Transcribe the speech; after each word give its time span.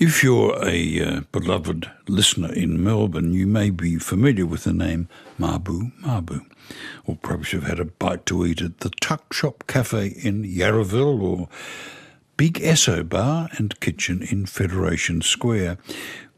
If 0.00 0.24
you're 0.24 0.58
a 0.66 1.00
uh, 1.02 1.20
beloved 1.30 1.90
listener 2.08 2.50
in 2.54 2.82
Melbourne, 2.82 3.34
you 3.34 3.46
may 3.46 3.68
be 3.68 3.98
familiar 3.98 4.46
with 4.46 4.64
the 4.64 4.72
name 4.72 5.10
Mabu 5.38 5.92
Mabu, 6.00 6.46
or 7.04 7.16
perhaps 7.16 7.52
you've 7.52 7.66
had 7.66 7.78
a 7.78 7.84
bite 7.84 8.24
to 8.24 8.46
eat 8.46 8.62
at 8.62 8.78
the 8.78 8.88
Tuck 8.88 9.34
Shop 9.34 9.62
Cafe 9.66 10.14
in 10.22 10.42
Yarraville, 10.42 11.20
or 11.20 11.48
Big 12.38 12.54
Esso 12.60 13.06
Bar 13.06 13.50
and 13.58 13.78
Kitchen 13.80 14.22
in 14.22 14.46
Federation 14.46 15.20
Square. 15.20 15.76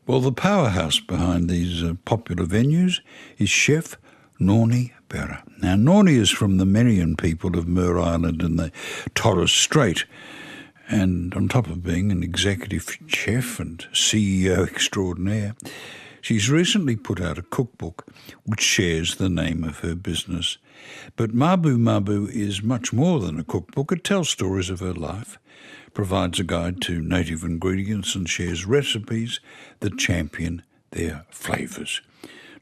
Well, 0.09 0.21
the 0.21 0.33
powerhouse 0.33 0.99
behind 0.99 1.49
these 1.49 1.85
uh, 1.85 1.95
popular 2.05 2.47
venues 2.47 2.99
is 3.39 3.49
chef 3.49 3.97
Nornie 4.41 4.91
Bero. 5.09 5.39
Now, 5.63 5.77
Nornie 5.77 6.19
is 6.19 6.31
from 6.31 6.59
the 6.59 6.67
Meriam 6.67 7.17
people 7.17 7.57
of 7.57 7.69
Mer 7.69 7.97
Island 7.97 8.43
in 8.43 8.57
the 8.57 8.73
Torres 9.15 9.53
Strait 9.53 10.05
and 10.89 11.35
on 11.35 11.49
top 11.49 11.67
of 11.67 11.82
being 11.82 12.11
an 12.11 12.22
executive 12.22 12.99
chef 13.07 13.59
and 13.61 13.79
CEO 13.93 14.67
extraordinaire, 14.67 15.55
she's 16.21 16.50
recently 16.50 16.96
put 16.96 17.21
out 17.21 17.39
a 17.39 17.43
cookbook 17.43 18.07
which 18.45 18.61
shares 18.61 19.17
the 19.17 19.29
name 19.29 19.64
of 19.64 19.81
her 19.81 19.95
business. 19.95 20.58
But 21.17 21.35
Mabu 21.35 21.77
Mabu 21.77 22.29
is 22.31 22.63
much 22.63 22.93
more 22.93 23.21
than 23.21 23.39
a 23.39 23.45
cookbook. 23.45 23.93
It 23.93 24.05
tells 24.05 24.29
stories 24.29 24.71
of 24.71 24.81
her 24.81 24.95
life, 24.95 25.39
provides 25.95 26.41
a 26.41 26.45
guide 26.45 26.81
to 26.83 27.00
native 27.03 27.44
ingredients, 27.44 28.14
and 28.14 28.29
shares 28.29 28.67
recipes 28.67 29.41
that 29.80 29.99
champion 29.99 30.63
their 30.91 31.25
flavours. 31.30 32.00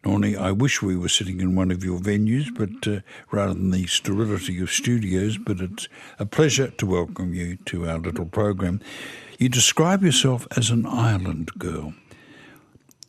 Nornie, 0.05 0.37
I 0.37 0.51
wish 0.51 0.81
we 0.81 0.97
were 0.97 1.11
sitting 1.11 1.41
in 1.41 1.55
one 1.55 1.71
of 1.71 1.85
your 1.85 1.99
venues, 1.99 2.49
but 2.55 2.91
uh, 2.91 3.01
rather 3.31 3.53
than 3.53 3.71
the 3.71 3.87
sterility 3.87 4.61
of 4.61 4.71
studios, 4.71 5.37
but 5.37 5.61
it's 5.61 5.89
a 6.19 6.25
pleasure 6.25 6.69
to 6.69 6.87
welcome 6.87 7.35
you 7.35 7.57
to 7.67 7.87
our 7.89 7.99
little 7.99 8.25
program. 8.25 8.81
You 9.39 9.51
describe 9.51 10.03
yourself 10.03 10.47
as 10.57 10.71
an 10.71 10.87
island 10.87 11.51
girl. 11.59 11.93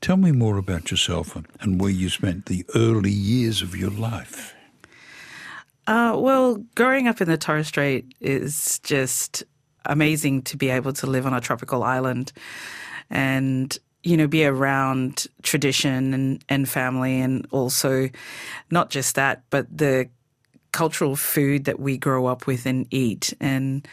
Tell 0.01 0.17
me 0.17 0.31
more 0.31 0.57
about 0.57 0.91
yourself 0.91 1.37
and 1.61 1.79
where 1.79 1.91
you 1.91 2.09
spent 2.09 2.47
the 2.47 2.65
early 2.75 3.11
years 3.11 3.61
of 3.61 3.75
your 3.75 3.91
life. 3.91 4.53
Uh, 5.87 6.15
well, 6.17 6.57
growing 6.75 7.07
up 7.07 7.21
in 7.21 7.27
the 7.27 7.37
Torres 7.37 7.67
Strait 7.67 8.13
is 8.19 8.79
just 8.79 9.43
amazing 9.85 10.41
to 10.43 10.57
be 10.57 10.69
able 10.69 10.93
to 10.93 11.07
live 11.07 11.25
on 11.25 11.33
a 11.33 11.41
tropical 11.41 11.83
island. 11.83 12.33
And 13.09 13.77
you 14.03 14.17
know, 14.17 14.27
be 14.27 14.45
around 14.45 15.27
tradition 15.43 16.13
and, 16.13 16.43
and 16.49 16.67
family, 16.67 17.19
and 17.19 17.47
also 17.51 18.09
not 18.69 18.89
just 18.89 19.15
that, 19.15 19.43
but 19.49 19.65
the 19.75 20.09
cultural 20.71 21.15
food 21.15 21.65
that 21.65 21.79
we 21.79 21.97
grow 21.97 22.25
up 22.25 22.47
with 22.47 22.65
and 22.65 22.87
eat. 22.91 23.33
And 23.39 23.87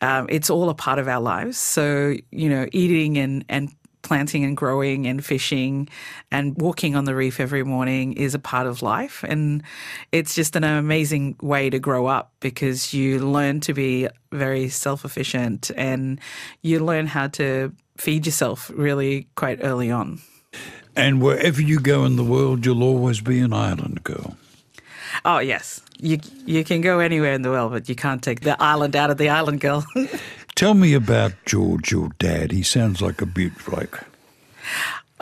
um, 0.00 0.26
it's 0.30 0.50
all 0.50 0.70
a 0.70 0.74
part 0.74 0.98
of 0.98 1.08
our 1.08 1.20
lives. 1.20 1.58
So, 1.58 2.14
you 2.30 2.48
know, 2.48 2.66
eating 2.72 3.18
and, 3.18 3.44
and 3.48 3.70
planting 4.02 4.44
and 4.44 4.56
growing 4.56 5.06
and 5.06 5.24
fishing 5.24 5.88
and 6.30 6.56
walking 6.60 6.96
on 6.96 7.04
the 7.04 7.14
reef 7.14 7.38
every 7.38 7.62
morning 7.62 8.14
is 8.14 8.34
a 8.34 8.38
part 8.38 8.66
of 8.66 8.82
life. 8.82 9.24
And 9.28 9.62
it's 10.12 10.34
just 10.34 10.56
an 10.56 10.64
amazing 10.64 11.36
way 11.42 11.70
to 11.70 11.78
grow 11.78 12.06
up 12.06 12.32
because 12.40 12.94
you 12.94 13.18
learn 13.18 13.60
to 13.60 13.74
be 13.74 14.08
very 14.32 14.68
self 14.68 15.04
efficient 15.04 15.70
and 15.76 16.18
you 16.62 16.80
learn 16.84 17.06
how 17.06 17.28
to 17.28 17.72
feed 18.00 18.26
yourself 18.26 18.70
really 18.74 19.26
quite 19.34 19.60
early 19.62 19.90
on. 19.90 20.20
And 20.96 21.22
wherever 21.22 21.62
you 21.62 21.78
go 21.78 22.04
in 22.04 22.16
the 22.16 22.24
world, 22.24 22.66
you'll 22.66 22.82
always 22.82 23.20
be 23.20 23.40
an 23.40 23.52
island 23.52 24.02
girl. 24.02 24.36
Oh 25.24 25.38
yes, 25.38 25.80
you 25.98 26.18
you 26.46 26.64
can 26.64 26.80
go 26.80 26.98
anywhere 26.98 27.32
in 27.32 27.42
the 27.42 27.50
world, 27.50 27.72
but 27.72 27.88
you 27.88 27.94
can't 27.94 28.22
take 28.22 28.40
the 28.40 28.60
island 28.62 28.96
out 28.96 29.10
of 29.10 29.18
the 29.18 29.28
island 29.28 29.60
girl. 29.60 29.84
Tell 30.54 30.74
me 30.74 30.94
about 30.94 31.32
George, 31.46 31.92
your 31.92 32.10
dad. 32.18 32.52
He 32.52 32.62
sounds 32.62 33.00
like 33.00 33.20
a 33.20 33.26
beaut 33.26 33.52
bloke. 33.64 34.04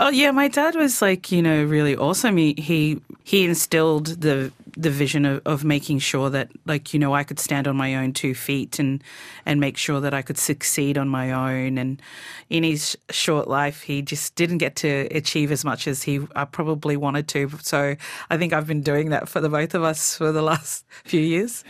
Oh 0.00 0.10
yeah, 0.10 0.30
my 0.30 0.46
dad 0.46 0.76
was 0.76 1.02
like 1.02 1.32
you 1.32 1.42
know 1.42 1.64
really 1.64 1.96
awesome. 1.96 2.36
He 2.36 2.54
he 2.56 3.00
he 3.24 3.44
instilled 3.44 4.06
the 4.20 4.52
the 4.76 4.90
vision 4.90 5.24
of, 5.24 5.42
of 5.44 5.64
making 5.64 5.98
sure 5.98 6.30
that 6.30 6.50
like 6.66 6.94
you 6.94 7.00
know 7.00 7.12
I 7.12 7.24
could 7.24 7.40
stand 7.40 7.66
on 7.66 7.76
my 7.76 7.96
own 7.96 8.12
two 8.12 8.32
feet 8.32 8.78
and 8.78 9.02
and 9.44 9.58
make 9.58 9.76
sure 9.76 10.00
that 10.00 10.14
I 10.14 10.22
could 10.22 10.38
succeed 10.38 10.96
on 10.96 11.08
my 11.08 11.32
own. 11.32 11.78
And 11.78 12.00
in 12.48 12.62
his 12.62 12.96
short 13.10 13.48
life, 13.48 13.82
he 13.82 14.00
just 14.00 14.36
didn't 14.36 14.58
get 14.58 14.76
to 14.76 15.08
achieve 15.10 15.50
as 15.50 15.64
much 15.64 15.88
as 15.88 16.04
he 16.04 16.20
I 16.36 16.44
probably 16.44 16.96
wanted 16.96 17.26
to. 17.28 17.50
So 17.60 17.96
I 18.30 18.38
think 18.38 18.52
I've 18.52 18.68
been 18.68 18.82
doing 18.82 19.10
that 19.10 19.28
for 19.28 19.40
the 19.40 19.48
both 19.48 19.74
of 19.74 19.82
us 19.82 20.16
for 20.16 20.30
the 20.30 20.42
last 20.42 20.84
few 21.04 21.20
years. 21.20 21.64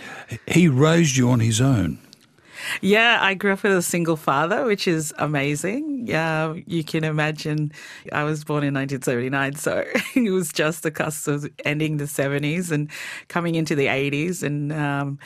He 0.47 0.69
raised 0.69 1.17
you 1.17 1.31
on 1.31 1.41
his 1.41 1.63
own. 1.63 1.99
Yeah, 2.81 3.19
I 3.21 3.35
grew 3.35 3.53
up 3.53 3.63
with 3.63 3.73
a 3.73 3.83
single 3.83 4.17
father, 4.17 4.65
which 4.65 4.87
is 4.87 5.13
amazing. 5.19 6.07
Yeah, 6.07 6.55
you 6.67 6.85
can 6.85 7.05
imagine. 7.05 7.73
I 8.13 8.25
was 8.25 8.45
born 8.45 8.65
in 8.65 8.75
1979, 8.75 9.57
so 9.57 9.85
it 10.15 10.31
was 10.31 10.53
just 10.53 10.83
the 10.83 10.91
cusp 10.91 11.29
of 11.29 11.49
ending 11.65 11.97
the 11.97 12.05
70s 12.05 12.71
and 12.71 12.91
coming 13.29 13.55
into 13.55 13.75
the 13.75 13.87
80s, 13.87 14.43
and 14.43 14.73
um, 14.73 15.19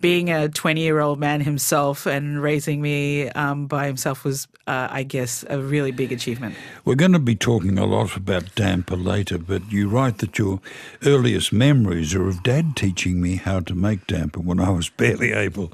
being 0.00 0.30
a 0.30 0.48
20 0.48 0.80
year 0.80 1.00
old 1.00 1.18
man 1.18 1.40
himself 1.40 2.06
and 2.06 2.42
raising 2.42 2.80
me 2.80 3.28
um, 3.30 3.66
by 3.66 3.86
himself 3.86 4.24
was, 4.24 4.48
uh, 4.66 4.88
I 4.90 5.02
guess, 5.02 5.44
a 5.48 5.60
really 5.60 5.92
big 5.92 6.12
achievement. 6.12 6.54
We're 6.84 6.94
going 6.94 7.12
to 7.12 7.18
be 7.18 7.36
talking 7.36 7.78
a 7.78 7.86
lot 7.86 8.16
about 8.16 8.54
damper 8.54 8.96
later, 8.96 9.38
but 9.38 9.70
you 9.70 9.88
write 9.88 10.18
that 10.18 10.38
your 10.38 10.60
earliest 11.04 11.52
memories 11.52 12.14
are 12.14 12.28
of 12.28 12.42
Dad 12.42 12.76
teaching 12.76 13.20
me 13.20 13.36
how 13.36 13.60
to 13.60 13.74
make 13.74 14.06
damper 14.06 14.40
when 14.40 14.60
I 14.60 14.70
was 14.70 14.88
barely 14.88 15.32
able 15.32 15.72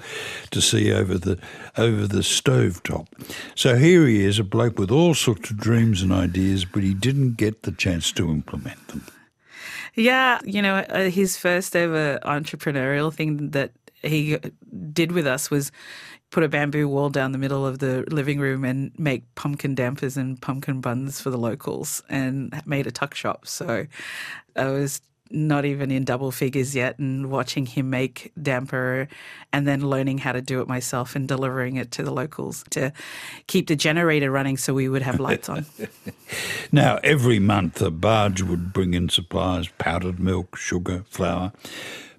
to 0.50 0.60
see 0.60 0.93
over 0.93 1.05
over 1.06 1.18
the 1.18 1.38
over 1.76 2.06
the 2.06 2.22
stove 2.22 2.82
top. 2.82 3.08
So 3.54 3.76
here 3.76 4.06
he 4.06 4.24
is, 4.24 4.38
a 4.38 4.44
bloke 4.44 4.78
with 4.78 4.90
all 4.90 5.14
sorts 5.14 5.50
of 5.50 5.56
dreams 5.56 6.02
and 6.02 6.12
ideas, 6.12 6.64
but 6.64 6.82
he 6.82 6.94
didn't 6.94 7.36
get 7.36 7.62
the 7.62 7.72
chance 7.72 8.12
to 8.12 8.30
implement 8.30 8.88
them. 8.88 9.04
Yeah, 9.94 10.40
you 10.44 10.60
know, 10.60 10.76
uh, 10.76 11.08
his 11.08 11.36
first 11.36 11.74
ever 11.74 12.18
entrepreneurial 12.22 13.12
thing 13.12 13.50
that 13.50 13.72
he 14.02 14.38
did 14.92 15.12
with 15.12 15.26
us 15.26 15.50
was 15.50 15.72
put 16.30 16.42
a 16.42 16.48
bamboo 16.48 16.88
wall 16.88 17.08
down 17.08 17.32
the 17.32 17.38
middle 17.38 17.64
of 17.64 17.78
the 17.78 18.04
living 18.10 18.38
room 18.40 18.64
and 18.64 18.92
make 18.98 19.22
pumpkin 19.36 19.74
dampers 19.74 20.16
and 20.16 20.40
pumpkin 20.42 20.80
buns 20.80 21.20
for 21.20 21.30
the 21.30 21.38
locals 21.38 22.02
and 22.08 22.60
made 22.66 22.86
a 22.86 22.90
tuck 22.90 23.14
shop. 23.14 23.46
So 23.46 23.86
I 24.56 24.66
was 24.66 25.00
not 25.31 25.64
even 25.64 25.91
in 25.91 26.04
double 26.04 26.31
figures 26.31 26.75
yet 26.75 26.98
and 26.98 27.31
watching 27.31 27.66
him 27.66 27.91
make 27.91 28.32
damper 28.41 29.09
and 29.53 29.66
then 29.66 29.88
learning 29.88 30.19
how 30.19 30.32
to 30.32 30.41
do 30.41 30.60
it 30.60 30.69
myself 30.69 31.16
and 31.16 31.26
delivering 31.26 31.76
it 31.76 31.91
to 31.92 32.03
the 32.03 32.10
locals 32.10 32.64
to 32.70 32.92
keep 33.47 33.66
the 33.66 33.76
generator 33.76 34.31
running 34.31 34.56
so 34.56 34.75
we 34.75 34.88
would 34.88 35.03
have 35.03 35.20
lights 35.20 35.48
on. 35.48 35.66
now, 36.72 36.98
every 37.03 37.38
month 37.38 37.81
a 37.82 37.91
barge 37.91 38.42
would 38.42 38.72
bring 38.72 38.94
in 38.94 39.09
supplies, 39.09 39.69
powdered 39.78 40.19
milk, 40.19 40.56
sugar, 40.56 41.04
flour, 41.09 41.53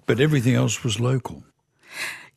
but 0.06 0.20
everything 0.20 0.54
else 0.54 0.84
was 0.84 1.00
local. 1.00 1.44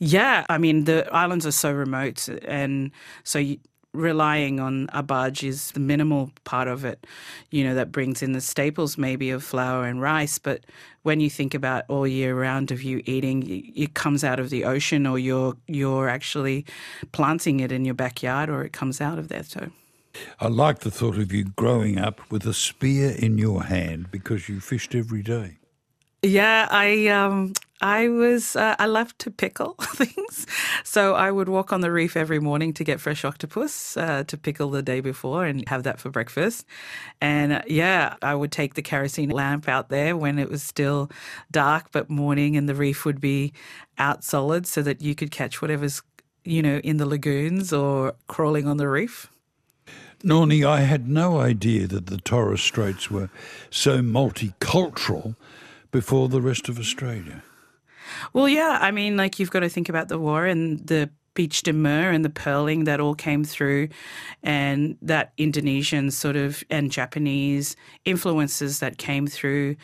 Yeah, 0.03 0.45
I 0.49 0.57
mean, 0.57 0.85
the 0.85 1.07
islands 1.13 1.45
are 1.45 1.51
so 1.51 1.71
remote, 1.71 2.27
and 2.27 2.89
so 3.23 3.37
you, 3.37 3.59
relying 3.93 4.59
on 4.59 4.89
a 4.93 5.03
barge 5.03 5.43
is 5.43 5.71
the 5.71 5.79
minimal 5.79 6.31
part 6.43 6.67
of 6.67 6.85
it, 6.85 7.05
you 7.49 7.63
know, 7.63 7.75
that 7.75 7.91
brings 7.91 8.21
in 8.21 8.31
the 8.31 8.41
staples 8.41 8.97
maybe 8.97 9.29
of 9.29 9.43
flour 9.43 9.85
and 9.85 10.01
rice. 10.01 10.37
But 10.37 10.65
when 11.03 11.19
you 11.19 11.29
think 11.29 11.53
about 11.53 11.83
all 11.89 12.07
year 12.07 12.39
round 12.39 12.71
of 12.71 12.83
you 12.83 13.01
eating, 13.05 13.43
it 13.75 13.93
comes 13.93 14.23
out 14.23 14.39
of 14.39 14.49
the 14.49 14.63
ocean 14.63 15.05
or 15.05 15.19
you're, 15.19 15.55
you're 15.67 16.07
actually 16.07 16.65
planting 17.11 17.59
it 17.59 17.71
in 17.71 17.85
your 17.85 17.95
backyard 17.95 18.49
or 18.49 18.63
it 18.63 18.71
comes 18.71 19.01
out 19.01 19.19
of 19.19 19.27
there. 19.27 19.43
So. 19.43 19.69
I 20.39 20.47
like 20.47 20.79
the 20.79 20.91
thought 20.91 21.17
of 21.17 21.31
you 21.31 21.45
growing 21.55 21.97
up 21.97 22.21
with 22.31 22.45
a 22.45 22.53
spear 22.53 23.11
in 23.11 23.37
your 23.37 23.63
hand 23.63 24.11
because 24.11 24.49
you 24.49 24.59
fished 24.59 24.95
every 24.95 25.21
day. 25.21 25.57
Yeah, 26.23 26.67
I 26.69 27.07
um, 27.07 27.53
I 27.81 28.09
was 28.09 28.55
uh, 28.55 28.75
I 28.77 28.85
loved 28.85 29.17
to 29.19 29.31
pickle 29.31 29.73
things, 29.81 30.45
so 30.83 31.15
I 31.15 31.31
would 31.31 31.49
walk 31.49 31.73
on 31.73 31.81
the 31.81 31.91
reef 31.91 32.15
every 32.15 32.39
morning 32.39 32.73
to 32.73 32.83
get 32.83 33.01
fresh 33.01 33.25
octopus 33.25 33.97
uh, 33.97 34.23
to 34.27 34.37
pickle 34.37 34.69
the 34.69 34.83
day 34.83 34.99
before 34.99 35.45
and 35.45 35.67
have 35.67 35.83
that 35.83 35.99
for 35.99 36.11
breakfast. 36.11 36.65
And 37.19 37.53
uh, 37.53 37.61
yeah, 37.65 38.15
I 38.21 38.35
would 38.35 38.51
take 38.51 38.75
the 38.75 38.83
kerosene 38.83 39.31
lamp 39.31 39.67
out 39.67 39.89
there 39.89 40.15
when 40.15 40.37
it 40.37 40.49
was 40.49 40.61
still 40.61 41.09
dark 41.49 41.91
but 41.91 42.09
morning, 42.09 42.55
and 42.55 42.69
the 42.69 42.75
reef 42.75 43.03
would 43.03 43.19
be 43.19 43.51
out 43.97 44.23
solid 44.23 44.67
so 44.67 44.83
that 44.83 45.01
you 45.01 45.15
could 45.15 45.31
catch 45.31 45.61
whatever's 45.61 46.03
you 46.43 46.61
know 46.61 46.77
in 46.83 46.97
the 46.97 47.05
lagoons 47.07 47.73
or 47.73 48.13
crawling 48.27 48.67
on 48.67 48.77
the 48.77 48.87
reef. 48.87 49.27
Nornie, 50.23 50.63
I 50.63 50.81
had 50.81 51.09
no 51.09 51.39
idea 51.39 51.87
that 51.87 52.05
the 52.05 52.17
Torres 52.17 52.61
Straits 52.61 53.09
were 53.09 53.31
so 53.71 54.01
multicultural 54.01 55.35
before 55.91 56.29
the 56.29 56.41
rest 56.41 56.69
of 56.69 56.77
Australia. 56.77 57.41
Well, 58.33 58.47
yeah. 58.47 58.77
I 58.81 58.91
mean, 58.91 59.17
like 59.17 59.39
you've 59.39 59.51
got 59.51 59.61
to 59.61 59.69
think 59.69 59.89
about 59.89 60.07
the 60.07 60.19
war 60.19 60.45
and 60.45 60.79
the 60.87 61.09
bêche-de-mer 61.33 62.11
and 62.11 62.25
the 62.25 62.29
pearling 62.29 62.83
that 62.83 62.99
all 62.99 63.15
came 63.15 63.45
through, 63.45 63.87
and 64.43 64.97
that 65.01 65.31
Indonesian 65.37 66.11
sort 66.11 66.35
of 66.35 66.61
and 66.69 66.91
Japanese 66.91 67.77
influences 68.03 68.79
that 68.79 68.97
came 68.97 69.27
through 69.27 69.77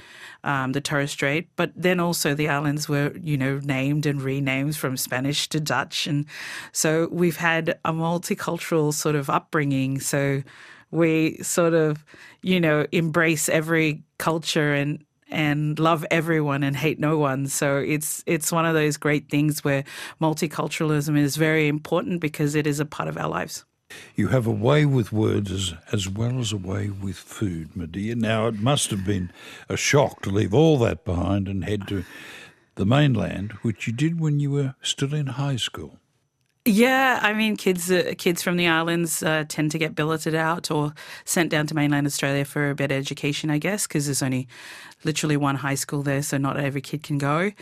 um, 0.44 0.74
the 0.74 0.82
Torres 0.82 1.12
Strait. 1.12 1.48
But 1.56 1.72
then 1.74 2.02
also 2.02 2.34
the 2.34 2.50
islands 2.50 2.90
were, 2.90 3.14
you 3.24 3.38
know, 3.38 3.62
named 3.64 4.06
and 4.06 4.22
renamed 4.22 4.76
from 4.76 4.98
Spanish 4.98 5.48
to 5.50 5.62
Dutch, 5.62 6.06
and 6.06 6.26
so 6.74 7.08
we've 7.12 7.38
had 7.38 7.80
a 7.86 7.94
multicultural 7.94 8.94
sort 8.94 9.16
of 9.16 9.30
upbringing. 9.30 10.02
So 10.02 10.44
we 10.92 11.38
sort 11.42 11.74
of, 11.74 12.04
you 12.42 12.60
know, 12.60 12.88
embrace 12.92 13.48
every 13.48 14.04
culture 14.18 14.74
and 14.74 15.04
and 15.30 15.78
love 15.80 16.06
everyone 16.12 16.64
and 16.64 16.76
hate 16.76 17.00
no 17.00 17.18
one. 17.18 17.48
So 17.48 17.78
it's 17.78 18.24
it's 18.26 18.52
one 18.52 18.66
of 18.66 18.74
those 18.74 18.98
great 18.98 19.30
things 19.30 19.64
where 19.64 19.84
multiculturalism 20.22 21.18
is 21.18 21.36
very 21.36 21.68
important 21.68 22.22
because 22.22 22.56
it 22.56 22.68
is 22.68 22.80
a 22.80 22.86
part 22.86 23.10
of 23.10 23.18
our 23.18 23.30
lives. 23.30 23.66
You 24.16 24.28
have 24.28 24.46
a 24.46 24.52
way 24.52 24.86
with 24.86 25.14
words 25.14 25.50
as, 25.50 25.74
as 25.94 26.10
well 26.10 26.40
as 26.40 26.52
a 26.52 26.58
way 26.58 26.90
with 26.90 27.16
food, 27.16 27.76
Medea. 27.76 28.16
Now, 28.16 28.48
it 28.48 28.60
must 28.60 28.90
have 28.92 29.06
been 29.06 29.32
a 29.70 29.78
shock 29.78 30.22
to 30.24 30.30
leave 30.30 30.54
all 30.54 30.78
that 30.80 31.06
behind 31.06 31.48
and 31.48 31.64
head 31.64 31.88
to 31.88 32.04
the 32.76 32.86
mainland, 32.86 33.54
which 33.62 33.88
you 33.88 33.94
did 33.94 34.20
when 34.20 34.42
you 34.42 34.52
were 34.52 34.76
still 34.82 35.14
in 35.14 35.28
high 35.28 35.56
school. 35.56 36.00
Yeah, 36.70 37.20
I 37.24 37.32
mean, 37.34 37.56
kids 37.56 37.90
uh, 37.90 38.14
kids 38.18 38.44
from 38.44 38.58
the 38.58 38.68
islands 38.68 39.24
uh, 39.24 39.46
tend 39.48 39.72
to 39.72 39.78
get 39.78 39.96
billeted 39.96 40.36
out 40.36 40.70
or 40.70 40.94
sent 41.24 41.50
down 41.50 41.66
to 41.68 41.76
mainland 41.76 42.06
Australia 42.06 42.44
for 42.44 42.70
a 42.70 42.76
better 42.76 42.94
education, 42.94 43.50
I 43.50 43.58
guess, 43.58 43.88
because 43.88 44.06
there's 44.06 44.22
only 44.22 44.50
literally 45.06 45.38
one 45.38 45.56
high 45.56 45.76
school 45.76 46.04
there, 46.04 46.22
so 46.22 46.38
not 46.38 46.60
every 46.60 46.82
kid 46.82 47.04
can 47.04 47.20
go. 47.20 47.54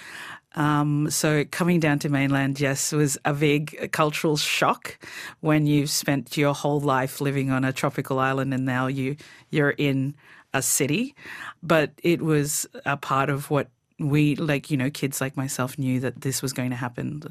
Um, 0.56 1.12
so 1.12 1.46
coming 1.46 1.80
down 1.80 2.00
to 2.00 2.10
mainland, 2.10 2.60
yes, 2.60 2.92
was 2.92 3.16
a 3.25 3.34
big 3.34 3.92
cultural 3.92 4.38
shock 4.38 4.98
when 5.42 5.68
you've 5.68 5.92
spent 5.92 6.36
your 6.36 6.56
whole 6.56 6.80
life 6.80 7.22
living 7.22 7.51
on 7.51 7.63
a 7.63 7.72
tropical 7.72 8.18
island 8.18 8.56
and 8.56 8.66
now 8.66 8.88
you 8.88 9.18
you're 9.51 9.75
in 9.78 10.16
a 10.51 10.63
city. 10.63 11.13
But 11.62 11.92
it 12.01 12.24
was 12.24 12.66
a 12.86 12.98
part 12.98 13.30
of 13.30 13.51
what 13.51 13.68
we, 14.00 14.36
like 14.36 14.72
you 14.72 14.78
know, 14.78 14.90
kids 14.90 15.22
like 15.22 15.38
myself, 15.38 15.78
knew 15.78 16.00
that 16.00 16.22
this 16.22 16.42
was 16.42 16.54
going 16.54 16.72
to 16.72 16.75
happen. 16.78 17.22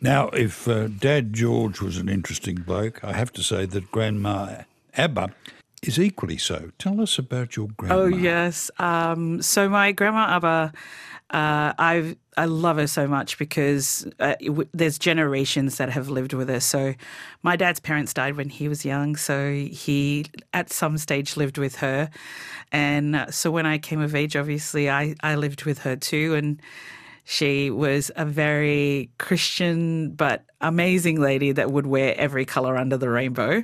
Now, 0.00 0.28
if 0.28 0.68
uh, 0.68 0.88
Dad 0.88 1.32
George 1.32 1.80
was 1.80 1.98
an 1.98 2.08
interesting 2.08 2.56
bloke, 2.56 3.02
I 3.02 3.12
have 3.12 3.32
to 3.34 3.42
say 3.42 3.66
that 3.66 3.90
Grandma 3.90 4.62
Abba 4.96 5.30
is 5.82 5.98
equally 5.98 6.38
so. 6.38 6.70
Tell 6.78 7.00
us 7.00 7.18
about 7.18 7.56
your 7.56 7.68
grandma. 7.76 7.96
Oh 7.96 8.06
yes. 8.06 8.70
Um, 8.78 9.42
so 9.42 9.68
my 9.68 9.92
grandma 9.92 10.36
Abba, 10.36 10.72
uh, 11.30 11.72
I 11.78 12.16
I 12.36 12.44
love 12.46 12.76
her 12.76 12.86
so 12.86 13.06
much 13.06 13.38
because 13.38 14.06
uh, 14.18 14.34
w- 14.40 14.68
there's 14.72 14.98
generations 14.98 15.76
that 15.76 15.90
have 15.90 16.08
lived 16.08 16.32
with 16.32 16.48
her. 16.48 16.60
So 16.60 16.94
my 17.42 17.56
dad's 17.56 17.80
parents 17.80 18.14
died 18.14 18.36
when 18.36 18.48
he 18.48 18.68
was 18.68 18.84
young, 18.84 19.16
so 19.16 19.52
he 19.52 20.26
at 20.52 20.70
some 20.70 20.98
stage 20.98 21.36
lived 21.36 21.58
with 21.58 21.76
her, 21.76 22.10
and 22.72 23.16
uh, 23.16 23.30
so 23.30 23.50
when 23.50 23.66
I 23.66 23.78
came 23.78 24.00
of 24.00 24.14
age, 24.14 24.36
obviously 24.36 24.90
I 24.90 25.14
I 25.22 25.34
lived 25.36 25.64
with 25.64 25.80
her 25.80 25.96
too, 25.96 26.34
and 26.34 26.60
she 27.30 27.68
was 27.68 28.10
a 28.16 28.24
very 28.24 29.10
Christian 29.18 30.12
but 30.12 30.46
amazing 30.62 31.20
lady 31.20 31.52
that 31.52 31.70
would 31.70 31.86
wear 31.86 32.14
every 32.16 32.46
color 32.46 32.74
under 32.74 32.96
the 32.96 33.10
rainbow. 33.10 33.62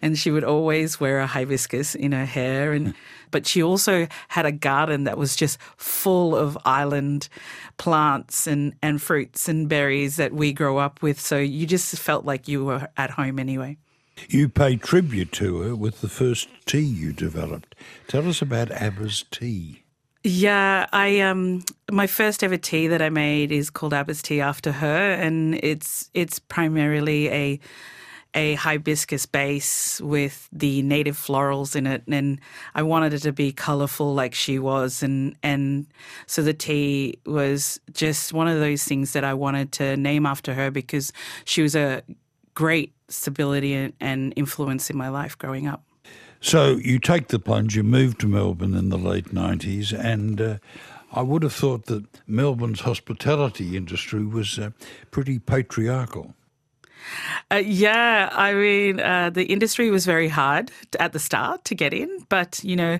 And 0.00 0.16
she 0.16 0.30
would 0.30 0.44
always 0.44 0.98
wear 0.98 1.20
a 1.20 1.26
hibiscus 1.26 1.94
in 1.94 2.12
her 2.12 2.24
hair. 2.24 2.72
And 2.72 2.88
hmm. 2.88 2.92
but 3.30 3.46
she 3.46 3.62
also 3.62 4.08
had 4.28 4.46
a 4.46 4.50
garden 4.50 5.04
that 5.04 5.18
was 5.18 5.36
just 5.36 5.60
full 5.76 6.34
of 6.34 6.56
island 6.64 7.28
plants 7.76 8.46
and, 8.46 8.72
and 8.80 9.02
fruits 9.02 9.46
and 9.46 9.68
berries 9.68 10.16
that 10.16 10.32
we 10.32 10.54
grow 10.54 10.78
up 10.78 11.02
with. 11.02 11.20
So 11.20 11.36
you 11.36 11.66
just 11.66 11.94
felt 11.98 12.24
like 12.24 12.48
you 12.48 12.64
were 12.64 12.88
at 12.96 13.10
home 13.10 13.38
anyway. 13.38 13.76
You 14.30 14.48
pay 14.48 14.76
tribute 14.76 15.32
to 15.32 15.60
her 15.60 15.76
with 15.76 16.00
the 16.00 16.08
first 16.08 16.48
tea 16.64 16.80
you 16.80 17.12
developed. 17.12 17.74
Tell 18.08 18.26
us 18.26 18.40
about 18.40 18.70
Abba's 18.70 19.26
tea. 19.30 19.81
Yeah, 20.24 20.86
I 20.92 21.20
um 21.20 21.64
my 21.90 22.06
first 22.06 22.44
ever 22.44 22.56
tea 22.56 22.86
that 22.88 23.02
I 23.02 23.08
made 23.10 23.50
is 23.50 23.70
called 23.70 23.92
Abba's 23.92 24.22
tea 24.22 24.40
after 24.40 24.70
her, 24.72 25.12
and 25.14 25.56
it's 25.62 26.10
it's 26.14 26.38
primarily 26.38 27.28
a 27.28 27.60
a 28.34 28.54
hibiscus 28.54 29.26
base 29.26 30.00
with 30.00 30.48
the 30.52 30.80
native 30.82 31.16
florals 31.16 31.74
in 31.74 31.86
it, 31.88 32.04
and 32.06 32.40
I 32.74 32.82
wanted 32.82 33.14
it 33.14 33.20
to 33.22 33.32
be 33.32 33.52
colourful 33.52 34.14
like 34.14 34.32
she 34.34 34.60
was, 34.60 35.02
and 35.02 35.36
and 35.42 35.86
so 36.26 36.42
the 36.42 36.54
tea 36.54 37.18
was 37.26 37.80
just 37.92 38.32
one 38.32 38.46
of 38.46 38.60
those 38.60 38.84
things 38.84 39.14
that 39.14 39.24
I 39.24 39.34
wanted 39.34 39.72
to 39.72 39.96
name 39.96 40.24
after 40.24 40.54
her 40.54 40.70
because 40.70 41.12
she 41.44 41.62
was 41.62 41.74
a 41.74 42.02
great 42.54 42.92
stability 43.08 43.74
and, 43.74 43.92
and 44.00 44.32
influence 44.36 44.88
in 44.88 44.96
my 44.96 45.08
life 45.08 45.36
growing 45.36 45.66
up. 45.66 45.82
So 46.42 46.76
you 46.76 46.98
take 46.98 47.28
the 47.28 47.38
plunge, 47.38 47.76
you 47.76 47.84
move 47.84 48.18
to 48.18 48.26
Melbourne 48.26 48.74
in 48.74 48.88
the 48.88 48.98
late 48.98 49.32
90s, 49.32 49.96
and 49.96 50.40
uh, 50.40 50.58
I 51.12 51.22
would 51.22 51.44
have 51.44 51.52
thought 51.52 51.86
that 51.86 52.04
Melbourne's 52.26 52.80
hospitality 52.80 53.76
industry 53.76 54.24
was 54.24 54.58
uh, 54.58 54.70
pretty 55.12 55.38
patriarchal. 55.38 56.34
Uh, 57.48 57.62
yeah, 57.64 58.28
I 58.32 58.54
mean, 58.54 58.98
uh, 58.98 59.30
the 59.30 59.44
industry 59.44 59.88
was 59.90 60.04
very 60.04 60.28
hard 60.28 60.72
at 60.98 61.12
the 61.12 61.20
start 61.20 61.64
to 61.66 61.76
get 61.76 61.94
in, 61.94 62.26
but 62.28 62.62
you 62.64 62.74
know, 62.74 62.98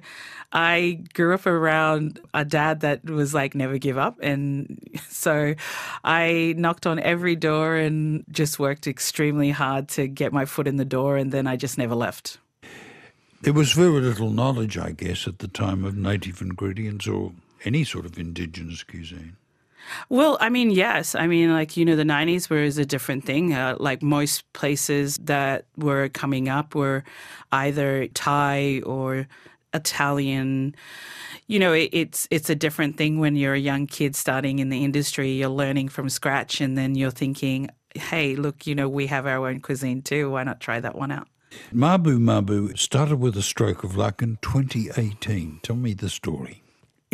I 0.53 1.01
grew 1.13 1.35
up 1.35 1.45
around 1.45 2.21
a 2.33 2.45
dad 2.45 2.81
that 2.81 3.05
was 3.05 3.35
like, 3.35 3.57
never 3.57 3.77
give 3.77 3.99
up. 3.99 4.19
And 4.23 4.79
so 5.09 5.55
I 6.05 6.55
knocked 6.57 6.87
on 6.87 7.01
every 7.01 7.35
door 7.35 7.75
and 7.77 8.25
just 8.31 8.61
worked 8.61 8.87
extremely 8.87 9.51
hard 9.51 9.89
to 9.91 10.07
get 10.07 10.33
my 10.33 10.45
foot 10.45 10.69
in 10.69 10.77
the 10.77 10.85
door, 10.85 11.17
and 11.17 11.33
then 11.33 11.49
I 11.49 11.57
just 11.57 11.77
never 11.77 11.97
left. 11.97 12.39
There 13.43 13.53
was 13.53 13.73
very 13.73 14.01
little 14.01 14.31
knowledge, 14.31 14.79
I 14.79 14.93
guess, 14.93 15.27
at 15.27 15.41
the 15.41 15.49
time 15.49 15.85
of 15.85 15.97
native 15.97 16.41
ingredients 16.41 17.09
or 17.09 17.33
any 17.65 17.83
sort 17.83 18.07
of 18.07 18.17
indigenous 18.17 18.85
cuisine. 18.85 19.37
Well, 20.09 20.39
I 20.41 20.49
mean, 20.49 20.71
yes. 20.71 21.17
I 21.17 21.27
mean, 21.27 21.53
like, 21.53 21.77
you 21.77 21.85
know, 21.85 21.97
the 21.97 22.05
90s 22.05 22.49
was 22.49 22.79
a 22.79 22.87
different 22.87 23.25
thing. 23.25 23.53
Uh, 23.53 23.77
like, 23.81 24.01
most 24.01 24.51
places 24.53 25.19
that 25.25 25.67
were 25.77 26.09
coming 26.09 26.49
up 26.49 26.77
were 26.77 27.03
either 27.51 28.07
Thai 28.15 28.81
or 28.87 29.27
Italian. 29.75 30.77
You 31.49 31.59
know, 31.59 31.73
it, 31.73 31.91
it's 31.93 32.29
it's 32.31 32.49
a 32.49 32.55
different 32.55 32.97
thing 32.97 33.19
when 33.19 33.35
you're 33.35 33.55
a 33.55 33.59
young 33.59 33.89
kid 33.89 34.15
starting 34.15 34.61
in 34.61 34.69
the 34.69 34.85
industry. 34.85 35.33
You're 35.33 35.49
learning 35.49 35.89
from 35.89 36.09
scratch, 36.09 36.61
and 36.61 36.79
then 36.79 36.95
you're 36.95 37.11
thinking, 37.11 37.69
"Hey, 37.97 38.37
look, 38.37 38.67
you 38.69 38.77
know, 38.77 38.89
we 38.89 39.09
have 39.09 39.27
our 39.27 39.49
own 39.49 39.61
cuisine 39.61 40.03
too. 40.03 40.31
Why 40.31 40.45
not 40.45 40.61
try 40.61 40.79
that 40.79 40.95
one 40.95 41.11
out?" 41.11 41.27
Mabu 41.73 42.19
Mabu 42.19 42.79
started 42.79 43.17
with 43.17 43.37
a 43.37 43.43
stroke 43.43 43.85
of 43.85 43.97
luck 43.97 44.23
in 44.23 44.39
2018. 44.43 45.61
Tell 45.63 45.77
me 45.77 45.95
the 45.95 46.09
story. 46.09 46.63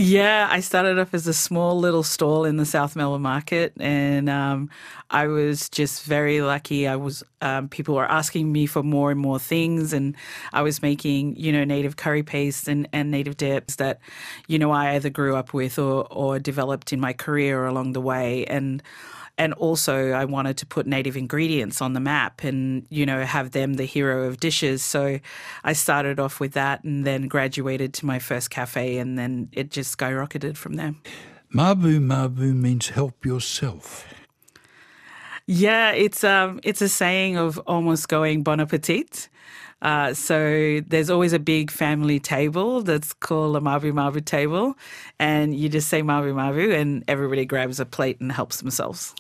Yeah, 0.00 0.46
I 0.48 0.60
started 0.60 0.96
off 0.96 1.12
as 1.12 1.26
a 1.26 1.34
small 1.34 1.76
little 1.76 2.04
stall 2.04 2.44
in 2.44 2.56
the 2.56 2.64
South 2.64 2.94
Melbourne 2.94 3.20
market, 3.20 3.72
and 3.80 4.30
um, 4.30 4.70
I 5.10 5.26
was 5.26 5.68
just 5.68 6.04
very 6.04 6.40
lucky. 6.40 6.86
I 6.86 6.94
was 6.94 7.24
um, 7.42 7.68
people 7.68 7.96
were 7.96 8.08
asking 8.08 8.52
me 8.52 8.66
for 8.66 8.84
more 8.84 9.10
and 9.10 9.18
more 9.18 9.40
things, 9.40 9.92
and 9.92 10.14
I 10.52 10.62
was 10.62 10.82
making 10.82 11.34
you 11.34 11.50
know 11.50 11.64
native 11.64 11.96
curry 11.96 12.22
paste 12.22 12.68
and, 12.68 12.88
and 12.92 13.10
native 13.10 13.36
dips 13.36 13.74
that 13.76 13.98
you 14.46 14.56
know 14.56 14.70
I 14.70 14.94
either 14.94 15.10
grew 15.10 15.34
up 15.34 15.52
with 15.52 15.80
or 15.80 16.06
or 16.12 16.38
developed 16.38 16.92
in 16.92 17.00
my 17.00 17.12
career 17.12 17.66
along 17.66 17.92
the 17.92 18.00
way, 18.00 18.44
and 18.46 18.80
and 19.38 19.54
also 19.54 20.10
I 20.10 20.24
wanted 20.24 20.58
to 20.58 20.66
put 20.66 20.86
native 20.86 21.16
ingredients 21.16 21.80
on 21.80 21.92
the 21.92 22.00
map 22.00 22.44
and 22.44 22.86
you 22.90 23.06
know 23.06 23.24
have 23.24 23.52
them 23.52 23.74
the 23.74 23.84
hero 23.84 24.24
of 24.24 24.40
dishes. 24.40 24.82
So 24.82 25.20
I 25.64 25.72
started 25.72 26.20
off 26.20 26.40
with 26.40 26.52
that 26.52 26.84
and 26.84 27.06
then 27.06 27.28
graduated 27.28 27.94
to 27.94 28.06
my 28.06 28.18
first 28.18 28.50
cafe 28.50 28.98
and 28.98 29.16
then 29.16 29.48
it 29.52 29.70
just 29.70 29.96
skyrocketed 29.96 30.56
from 30.56 30.74
there. 30.74 30.94
Mabu 31.54 31.98
Mabu 32.00 32.54
means 32.54 32.88
help 32.88 33.24
yourself. 33.24 34.06
Yeah, 35.46 35.92
it's 35.92 36.24
um 36.24 36.60
it's 36.62 36.82
a 36.82 36.88
saying 36.88 37.38
of 37.38 37.58
almost 37.66 38.08
going 38.08 38.42
bon 38.42 38.60
appetit. 38.60 39.28
Uh, 39.80 40.12
so 40.12 40.80
there's 40.88 41.08
always 41.08 41.32
a 41.32 41.38
big 41.38 41.70
family 41.70 42.18
table 42.18 42.82
that's 42.82 43.12
called 43.12 43.54
a 43.54 43.60
Mabu 43.60 43.92
Mabu 43.92 44.24
table, 44.24 44.76
and 45.20 45.54
you 45.54 45.68
just 45.68 45.88
say 45.88 46.02
Mabu 46.02 46.34
Mabu, 46.34 46.74
and 46.74 47.04
everybody 47.06 47.44
grabs 47.44 47.78
a 47.78 47.86
plate 47.86 48.20
and 48.20 48.32
helps 48.32 48.60
themselves. 48.60 49.14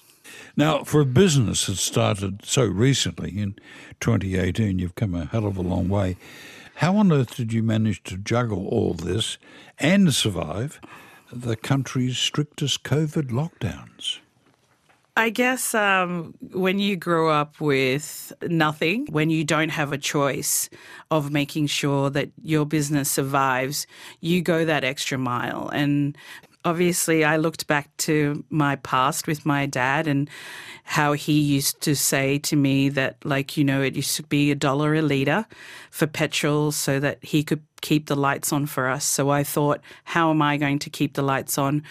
Now, 0.56 0.84
for 0.84 1.00
a 1.00 1.06
business 1.06 1.66
that 1.66 1.76
started 1.76 2.44
so 2.44 2.64
recently 2.64 3.38
in 3.38 3.54
2018, 4.00 4.78
you've 4.78 4.94
come 4.94 5.14
a 5.14 5.26
hell 5.26 5.46
of 5.46 5.56
a 5.56 5.62
long 5.62 5.88
way. 5.88 6.16
How 6.76 6.96
on 6.96 7.12
earth 7.12 7.36
did 7.36 7.52
you 7.52 7.62
manage 7.62 8.02
to 8.04 8.16
juggle 8.16 8.66
all 8.68 8.94
this 8.94 9.38
and 9.78 10.14
survive 10.14 10.80
the 11.32 11.56
country's 11.56 12.18
strictest 12.18 12.84
COVID 12.84 13.30
lockdowns? 13.30 14.18
I 15.18 15.30
guess 15.30 15.74
um, 15.74 16.34
when 16.52 16.78
you 16.78 16.94
grow 16.94 17.28
up 17.28 17.60
with 17.60 18.32
nothing, 18.42 19.08
when 19.10 19.30
you 19.30 19.42
don't 19.42 19.70
have 19.70 19.92
a 19.92 19.98
choice 19.98 20.70
of 21.10 21.32
making 21.32 21.66
sure 21.66 22.08
that 22.10 22.30
your 22.44 22.64
business 22.64 23.10
survives, 23.10 23.88
you 24.20 24.42
go 24.42 24.64
that 24.64 24.84
extra 24.84 25.18
mile. 25.18 25.70
And 25.70 26.16
obviously, 26.64 27.24
I 27.24 27.36
looked 27.36 27.66
back 27.66 27.96
to 27.98 28.44
my 28.50 28.76
past 28.76 29.26
with 29.26 29.46
my 29.46 29.66
dad 29.66 30.06
and 30.06 30.28
how 30.84 31.12
he 31.12 31.38
used 31.38 31.80
to 31.82 31.94
say 31.94 32.38
to 32.38 32.56
me 32.56 32.88
that, 32.90 33.16
like, 33.24 33.56
you 33.56 33.64
know, 33.64 33.82
it 33.82 33.94
used 33.94 34.16
to 34.16 34.22
be 34.22 34.50
a 34.50 34.54
dollar 34.54 34.94
a 34.94 35.02
litre 35.02 35.46
for 35.90 36.06
petrol 36.06 36.72
so 36.72 36.98
that 37.00 37.22
he 37.22 37.42
could 37.42 37.62
keep 37.80 38.06
the 38.06 38.16
lights 38.16 38.52
on 38.52 38.66
for 38.66 38.88
us. 38.88 39.04
So 39.04 39.30
I 39.30 39.44
thought, 39.44 39.80
how 40.04 40.30
am 40.30 40.42
I 40.42 40.56
going 40.56 40.78
to 40.80 40.90
keep 40.90 41.14
the 41.14 41.22
lights 41.22 41.58
on 41.58 41.82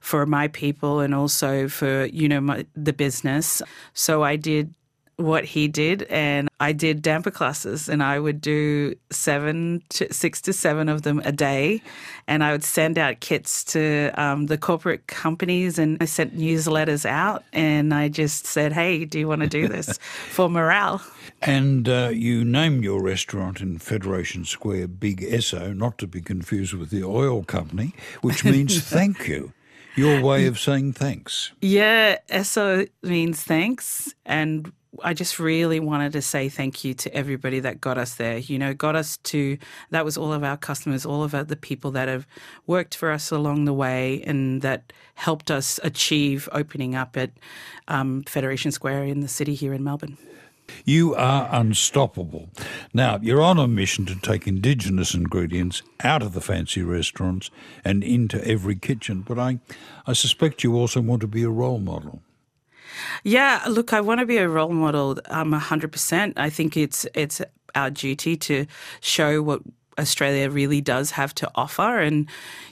for 0.00 0.26
my 0.26 0.48
people 0.48 1.00
and 1.00 1.14
also 1.14 1.68
for, 1.68 2.06
you 2.06 2.28
know, 2.28 2.40
my, 2.40 2.66
the 2.74 2.92
business? 2.92 3.62
So 3.92 4.22
I 4.22 4.36
did 4.36 4.74
what 5.16 5.44
he 5.44 5.66
did 5.66 6.02
and 6.04 6.48
I 6.60 6.72
did 6.72 7.00
damper 7.00 7.30
classes 7.30 7.88
and 7.88 8.02
I 8.02 8.18
would 8.20 8.40
do 8.40 8.94
seven 9.10 9.82
to 9.90 10.12
six 10.12 10.42
to 10.42 10.52
seven 10.52 10.90
of 10.90 11.02
them 11.02 11.22
a 11.24 11.32
day 11.32 11.80
and 12.26 12.44
I 12.44 12.52
would 12.52 12.64
send 12.64 12.98
out 12.98 13.20
kits 13.20 13.64
to 13.64 14.10
um, 14.16 14.46
the 14.46 14.58
corporate 14.58 15.06
companies 15.06 15.78
and 15.78 15.96
I 16.02 16.04
sent 16.04 16.36
newsletters 16.36 17.06
out 17.06 17.44
and 17.54 17.94
I 17.94 18.08
just 18.08 18.46
said 18.46 18.74
hey 18.74 19.06
do 19.06 19.18
you 19.18 19.26
want 19.26 19.40
to 19.40 19.48
do 19.48 19.68
this 19.68 19.96
for 20.30 20.50
morale? 20.50 21.02
And 21.40 21.88
uh, 21.88 22.10
you 22.12 22.44
named 22.44 22.84
your 22.84 23.02
restaurant 23.02 23.60
in 23.60 23.78
Federation 23.78 24.44
Square 24.44 24.88
Big 24.88 25.22
Esso 25.22 25.74
not 25.74 25.96
to 25.98 26.06
be 26.06 26.20
confused 26.20 26.74
with 26.74 26.90
the 26.90 27.04
oil 27.04 27.42
company 27.42 27.94
which 28.20 28.44
means 28.44 28.82
thank 28.88 29.26
you. 29.26 29.54
Your 29.94 30.22
way 30.22 30.46
of 30.46 30.58
saying 30.58 30.92
thanks. 30.92 31.52
Yeah 31.62 32.18
Esso 32.28 32.86
means 33.02 33.42
thanks 33.42 34.14
and 34.26 34.70
I 35.02 35.14
just 35.14 35.38
really 35.38 35.80
wanted 35.80 36.12
to 36.12 36.22
say 36.22 36.48
thank 36.48 36.84
you 36.84 36.94
to 36.94 37.14
everybody 37.14 37.60
that 37.60 37.80
got 37.80 37.98
us 37.98 38.14
there. 38.14 38.38
You 38.38 38.58
know, 38.58 38.74
got 38.74 38.96
us 38.96 39.16
to 39.18 39.58
that 39.90 40.04
was 40.04 40.16
all 40.16 40.32
of 40.32 40.44
our 40.44 40.56
customers, 40.56 41.06
all 41.06 41.22
of 41.22 41.32
the 41.48 41.56
people 41.56 41.90
that 41.92 42.08
have 42.08 42.26
worked 42.66 42.94
for 42.94 43.10
us 43.10 43.30
along 43.30 43.64
the 43.64 43.72
way 43.72 44.22
and 44.26 44.62
that 44.62 44.92
helped 45.14 45.50
us 45.50 45.80
achieve 45.82 46.48
opening 46.52 46.94
up 46.94 47.16
at 47.16 47.30
um, 47.88 48.22
Federation 48.24 48.70
Square 48.70 49.04
in 49.04 49.20
the 49.20 49.28
city 49.28 49.54
here 49.54 49.72
in 49.72 49.84
Melbourne. 49.84 50.16
You 50.84 51.14
are 51.14 51.48
unstoppable. 51.52 52.48
Now, 52.92 53.18
you're 53.22 53.42
on 53.42 53.58
a 53.58 53.68
mission 53.68 54.04
to 54.06 54.16
take 54.16 54.46
Indigenous 54.46 55.14
ingredients 55.14 55.82
out 56.02 56.22
of 56.22 56.32
the 56.32 56.40
fancy 56.40 56.82
restaurants 56.82 57.50
and 57.84 58.02
into 58.02 58.44
every 58.46 58.76
kitchen, 58.76 59.22
but 59.22 59.38
I, 59.38 59.60
I 60.06 60.12
suspect 60.12 60.64
you 60.64 60.74
also 60.74 61.00
want 61.00 61.20
to 61.20 61.28
be 61.28 61.42
a 61.42 61.50
role 61.50 61.78
model. 61.78 62.20
Yeah, 63.24 63.62
look, 63.68 63.92
I 63.92 64.00
want 64.00 64.20
to 64.20 64.26
be 64.26 64.38
a 64.38 64.48
role 64.48 64.72
model. 64.72 65.18
Um, 65.26 65.52
hundred 65.52 65.92
percent. 65.92 66.34
I 66.36 66.50
think 66.50 66.76
it's 66.76 67.06
it's 67.14 67.40
our 67.74 67.90
duty 67.90 68.36
to 68.36 68.66
show 69.00 69.42
what 69.42 69.62
Australia 69.98 70.50
really 70.50 70.80
does 70.80 71.10
have 71.12 71.34
to 71.36 71.50
offer. 71.54 72.00
And, 72.00 72.28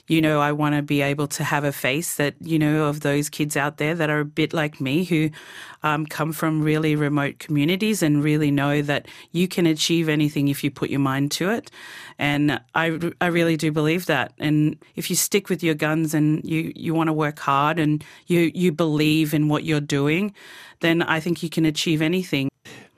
you 0.07 0.21
know, 0.21 0.41
I 0.41 0.53
want 0.53 0.75
to 0.75 0.83
be 0.83 1.03
able 1.03 1.27
to 1.29 1.45
have 1.45 1.65
a 1.65 1.73
face 1.73 2.17
that, 2.17 2.35
you 2.41 2.59
know, 2.59 2.85
of 2.85 3.01
those 3.01 3.29
kids 3.29 3.57
out 3.57 3.79
there 3.79 3.95
that 3.95 4.11
are 4.11 4.21
a 4.21 4.25
bit 4.25 4.53
like 4.53 4.81
me 4.81 5.05
who 5.05 5.31
um, 5.83 6.07
come 6.07 6.33
from 6.33 6.63
really 6.63 6.97
remote 6.97 7.39
communities 7.39 8.03
and 8.03 8.23
really 8.23 8.51
know 8.51 8.83
that 8.83 9.07
you 9.33 9.49
can 9.49 9.67
achieve 9.67 10.09
anything 10.09 10.49
if 10.49 10.63
you 10.65 10.71
put 10.71 10.91
your 10.91 11.01
mind 11.01 11.31
to 11.33 11.51
it. 11.51 11.71
And 12.19 12.61
I, 12.75 12.99
I 13.21 13.27
really 13.27 13.57
do 13.57 13.73
believe 13.73 14.07
that. 14.07 14.33
And 14.39 14.77
if 14.97 15.11
you 15.11 15.17
stick 15.17 15.49
with 15.49 15.63
your 15.63 15.75
guns 15.75 16.15
and 16.15 16.45
you, 16.45 16.73
you 16.75 16.95
want 16.95 17.09
to 17.09 17.13
work 17.13 17.39
hard 17.39 17.79
and 17.79 18.05
you, 18.27 18.51
you 18.55 18.73
believe 18.73 19.35
in 19.35 19.49
what 19.49 19.65
you're 19.65 19.81
doing, 19.81 20.35
then 20.81 21.03
I 21.03 21.21
think 21.21 21.43
you 21.43 21.49
can 21.49 21.65
achieve 21.65 22.03
anything. 22.03 22.51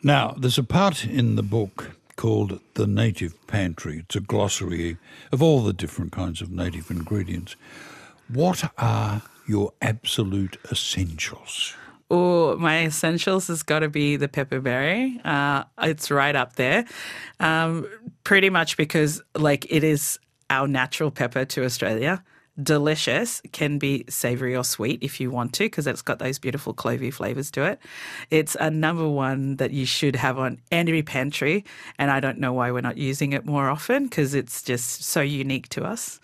Now, 0.03 0.35
there's 0.39 0.59
a 0.59 0.63
part 0.63 1.05
in 1.05 1.37
the 1.37 1.43
book 1.43 1.97
called 2.17 2.61
The 2.75 2.87
Native 2.87 3.47
Pantry. 3.47 4.01
It's 4.01 4.17
a 4.17 4.21
glossary 4.21 4.97
of 5.31 5.43
all 5.43 5.63
the 5.63 5.73
different 5.73 6.13
kinds 6.13 6.41
of 6.41 6.51
native 6.51 6.91
ingredients. 6.91 7.57
What 8.29 8.71
are 8.79 9.23
your 9.47 9.73
absolute 9.81 10.59
essentials? 10.71 11.75
Oh, 12.11 12.57
my 12.57 12.85
essentials 12.85 13.49
has 13.49 13.63
got 13.63 13.81
to 13.81 13.89
be 13.89 14.17
the 14.17 14.29
pepperberry. 14.29 15.21
Uh, 15.25 15.65
it's 15.83 16.11
right 16.11 16.37
up 16.37 16.55
there. 16.55 16.85
Um, 17.41 17.87
pretty 18.25 18.51
much 18.51 18.77
because, 18.77 19.23
like, 19.35 19.67
it 19.71 19.83
is 19.83 20.19
our 20.49 20.69
natural 20.69 21.11
pepper 21.11 21.45
to 21.45 21.65
Australia 21.65 22.23
delicious, 22.63 23.43
can 23.53 23.79
be 23.79 24.05
savory 24.09 24.57
or 24.57 24.65
sweet 24.65 25.03
if 25.03 25.21
you 25.21 25.31
want 25.31 25.53
to, 25.55 25.65
because 25.65 25.87
it's 25.87 26.03
got 26.03 26.19
those 26.19 26.39
beautiful 26.39 26.75
clovey 26.75 27.13
flavors 27.13 27.51
to 27.53 27.65
it. 27.65 27.79
It's 28.31 28.57
a 28.59 28.71
number 28.71 29.09
one 29.09 29.57
that 29.57 29.73
you 29.73 29.87
should 29.87 30.17
have 30.17 30.39
on 30.39 30.59
any 30.71 31.03
pantry, 31.03 31.65
and 31.99 32.11
I 32.11 32.21
don't 32.21 32.39
know 32.39 32.53
why 32.53 32.71
we're 32.71 32.81
not 32.81 32.97
using 32.97 33.33
it 33.33 33.45
more 33.45 33.69
often 33.69 34.05
because 34.05 34.35
it's 34.35 34.63
just 34.63 35.03
so 35.03 35.21
unique 35.21 35.69
to 35.71 35.85
us. 35.85 36.21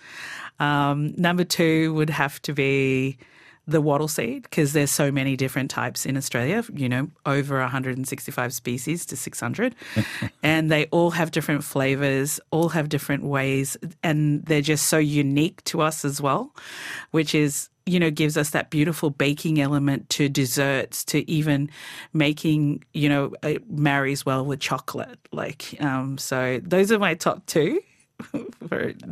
Um, 0.59 1.15
number 1.17 1.45
two 1.45 1.93
would 1.95 2.11
have 2.11 2.41
to 2.43 2.53
be 2.53 3.19
the 3.66 3.81
wattle 3.81 4.09
seed 4.09 4.42
because 4.42 4.73
there's 4.73 4.90
so 4.90 5.12
many 5.12 5.37
different 5.37 5.71
types 5.71 6.04
in 6.04 6.16
Australia, 6.16 6.64
you 6.75 6.88
know, 6.88 7.09
over 7.26 7.59
165 7.61 8.52
species 8.52 9.07
to 9.07 9.16
600. 9.16 9.75
and 10.42 10.71
they 10.71 10.87
all 10.87 11.11
have 11.11 11.31
different 11.31 11.62
flavors, 11.62 12.40
all 12.50 12.71
have 12.71 12.88
different 12.88 13.25
ways, 13.25 13.76
and 14.02 14.45
they're 14.47 14.61
just 14.61 14.87
so 14.87 14.99
unique 14.99 15.62
to 15.64 15.81
us 15.81 16.04
as 16.04 16.21
well, 16.21 16.54
which 17.12 17.35
is 17.35 17.69
you 17.85 17.99
know 17.99 18.11
gives 18.11 18.37
us 18.37 18.50
that 18.50 18.71
beautiful 18.71 19.11
baking 19.11 19.61
element 19.61 20.09
to 20.09 20.28
desserts 20.28 21.04
to 21.04 21.28
even 21.28 21.69
making 22.12 22.85
you 22.92 23.09
know 23.09 23.33
it 23.42 23.69
marries 23.69 24.25
well 24.25 24.45
with 24.45 24.61
chocolate 24.61 25.19
like 25.33 25.75
um, 25.81 26.16
so 26.16 26.61
those 26.62 26.92
are 26.92 26.99
my 27.00 27.14
top 27.14 27.45
two 27.47 27.81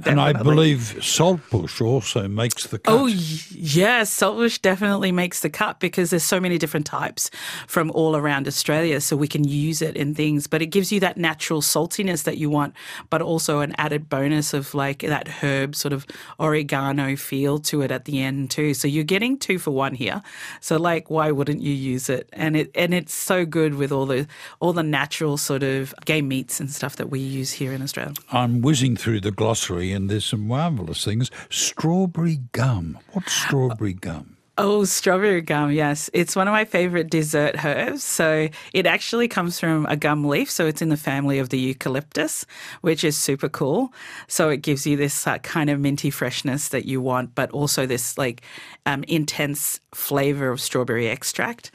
and 0.07 0.21
I 0.21 0.33
believe 0.33 0.97
saltbush 1.00 1.81
also 1.81 2.29
makes 2.29 2.67
the 2.67 2.76
oh, 2.76 2.81
cut. 2.81 2.93
Oh, 2.93 3.07
yes, 3.07 4.11
saltbush 4.11 4.59
definitely 4.59 5.12
makes 5.12 5.40
the 5.40 5.50
cut 5.50 5.81
because 5.81 6.11
there's 6.11 6.25
so 6.25 6.40
many 6.40 6.59
different 6.59 6.87
types 6.87 7.31
from 7.67 7.90
all 7.93 8.17
around 8.17 8.47
Australia, 8.47 9.00
so 9.00 9.17
we 9.17 9.29
can 9.29 9.45
use 9.45 9.83
it 9.83 9.97
in 9.97 10.14
things. 10.14 10.47
But 10.47 10.62
it 10.62 10.67
gives 10.67 10.93
you 10.93 11.00
that 11.00 11.17
natural 11.17 11.61
saltiness 11.61 12.25
that 12.25 12.38
you 12.38 12.50
want, 12.50 12.75
but 13.11 13.23
also 13.23 13.61
an 13.61 13.75
added 13.79 14.09
bonus 14.09 14.55
of 14.55 14.75
like 14.75 15.00
that 15.00 15.29
herb 15.29 15.75
sort 15.75 15.93
of 15.93 16.07
oregano 16.38 17.17
feel 17.17 17.59
to 17.59 17.83
it 17.83 17.90
at 17.90 18.05
the 18.05 18.23
end 18.23 18.50
too. 18.50 18.75
So 18.75 18.88
you're 18.88 19.05
getting 19.05 19.38
two 19.38 19.59
for 19.59 19.71
one 19.71 19.95
here. 19.95 20.23
So 20.61 20.76
like, 20.76 21.11
why 21.11 21.31
wouldn't 21.31 21.61
you 21.61 21.73
use 21.73 22.09
it? 22.09 22.29
And 22.33 22.57
it 22.57 22.71
and 22.75 22.95
it's 22.95 23.14
so 23.14 23.45
good 23.45 23.75
with 23.75 23.93
all 23.93 24.07
the 24.07 24.26
all 24.61 24.73
the 24.73 24.83
natural 24.83 25.37
sort 25.37 25.62
of 25.62 25.95
game 26.05 26.29
meats 26.29 26.61
and 26.61 26.71
stuff 26.71 26.97
that 26.97 27.11
we 27.11 27.21
use 27.21 27.52
here 27.52 27.73
in 27.73 27.83
Australia. 27.83 28.14
I'm 28.33 28.61
whizzing 28.61 28.97
through 29.00 29.21
the 29.21 29.30
glossary 29.30 29.92
and 29.92 30.11
there's 30.11 30.26
some 30.26 30.47
marvellous 30.47 31.04
things. 31.04 31.30
Strawberry 31.49 32.40
gum. 32.52 32.99
What's 33.12 33.28
uh, 33.28 33.47
strawberry 33.47 33.95
gum? 33.95 34.37
Oh, 34.62 34.85
strawberry 34.85 35.40
gum, 35.40 35.73
yes. 35.73 36.11
It's 36.12 36.37
one 36.37 36.47
of 36.47 36.52
my 36.52 36.67
favorite 36.67 37.09
dessert 37.09 37.64
herbs. 37.64 38.05
So 38.05 38.50
it 38.75 38.85
actually 38.85 39.26
comes 39.26 39.59
from 39.59 39.87
a 39.87 39.97
gum 39.97 40.26
leaf. 40.26 40.50
So 40.50 40.67
it's 40.67 40.83
in 40.83 40.90
the 40.90 40.99
family 40.99 41.38
of 41.38 41.49
the 41.49 41.59
eucalyptus, 41.59 42.45
which 42.83 43.02
is 43.02 43.17
super 43.17 43.49
cool. 43.49 43.90
So 44.29 44.50
it 44.50 44.59
gives 44.59 44.87
you 44.87 44.99
this 44.99 45.26
uh, 45.26 45.38
kind 45.38 45.71
of 45.71 45.81
minty 45.81 46.11
freshness 46.11 46.69
that 46.69 46.85
you 46.85 47.00
want, 47.00 47.35
but 47.35 47.50
also 47.52 47.87
this 47.87 48.19
like 48.19 48.43
um, 48.85 49.02
intense 49.05 49.81
flavor 49.95 50.50
of 50.50 50.61
strawberry 50.61 51.09
extract. 51.09 51.71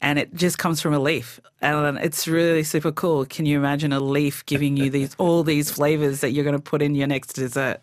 And 0.00 0.16
it 0.16 0.32
just 0.32 0.58
comes 0.58 0.80
from 0.80 0.94
a 0.94 1.00
leaf. 1.00 1.40
And 1.60 1.98
it's 1.98 2.28
really 2.28 2.62
super 2.62 2.92
cool. 2.92 3.24
Can 3.26 3.46
you 3.46 3.58
imagine 3.58 3.92
a 3.92 3.98
leaf 3.98 4.46
giving 4.46 4.76
you 4.76 4.90
these 4.90 5.16
all 5.18 5.42
these 5.42 5.72
flavors 5.72 6.20
that 6.20 6.30
you're 6.30 6.44
going 6.44 6.54
to 6.56 6.62
put 6.62 6.82
in 6.82 6.94
your 6.94 7.08
next 7.08 7.32
dessert? 7.32 7.80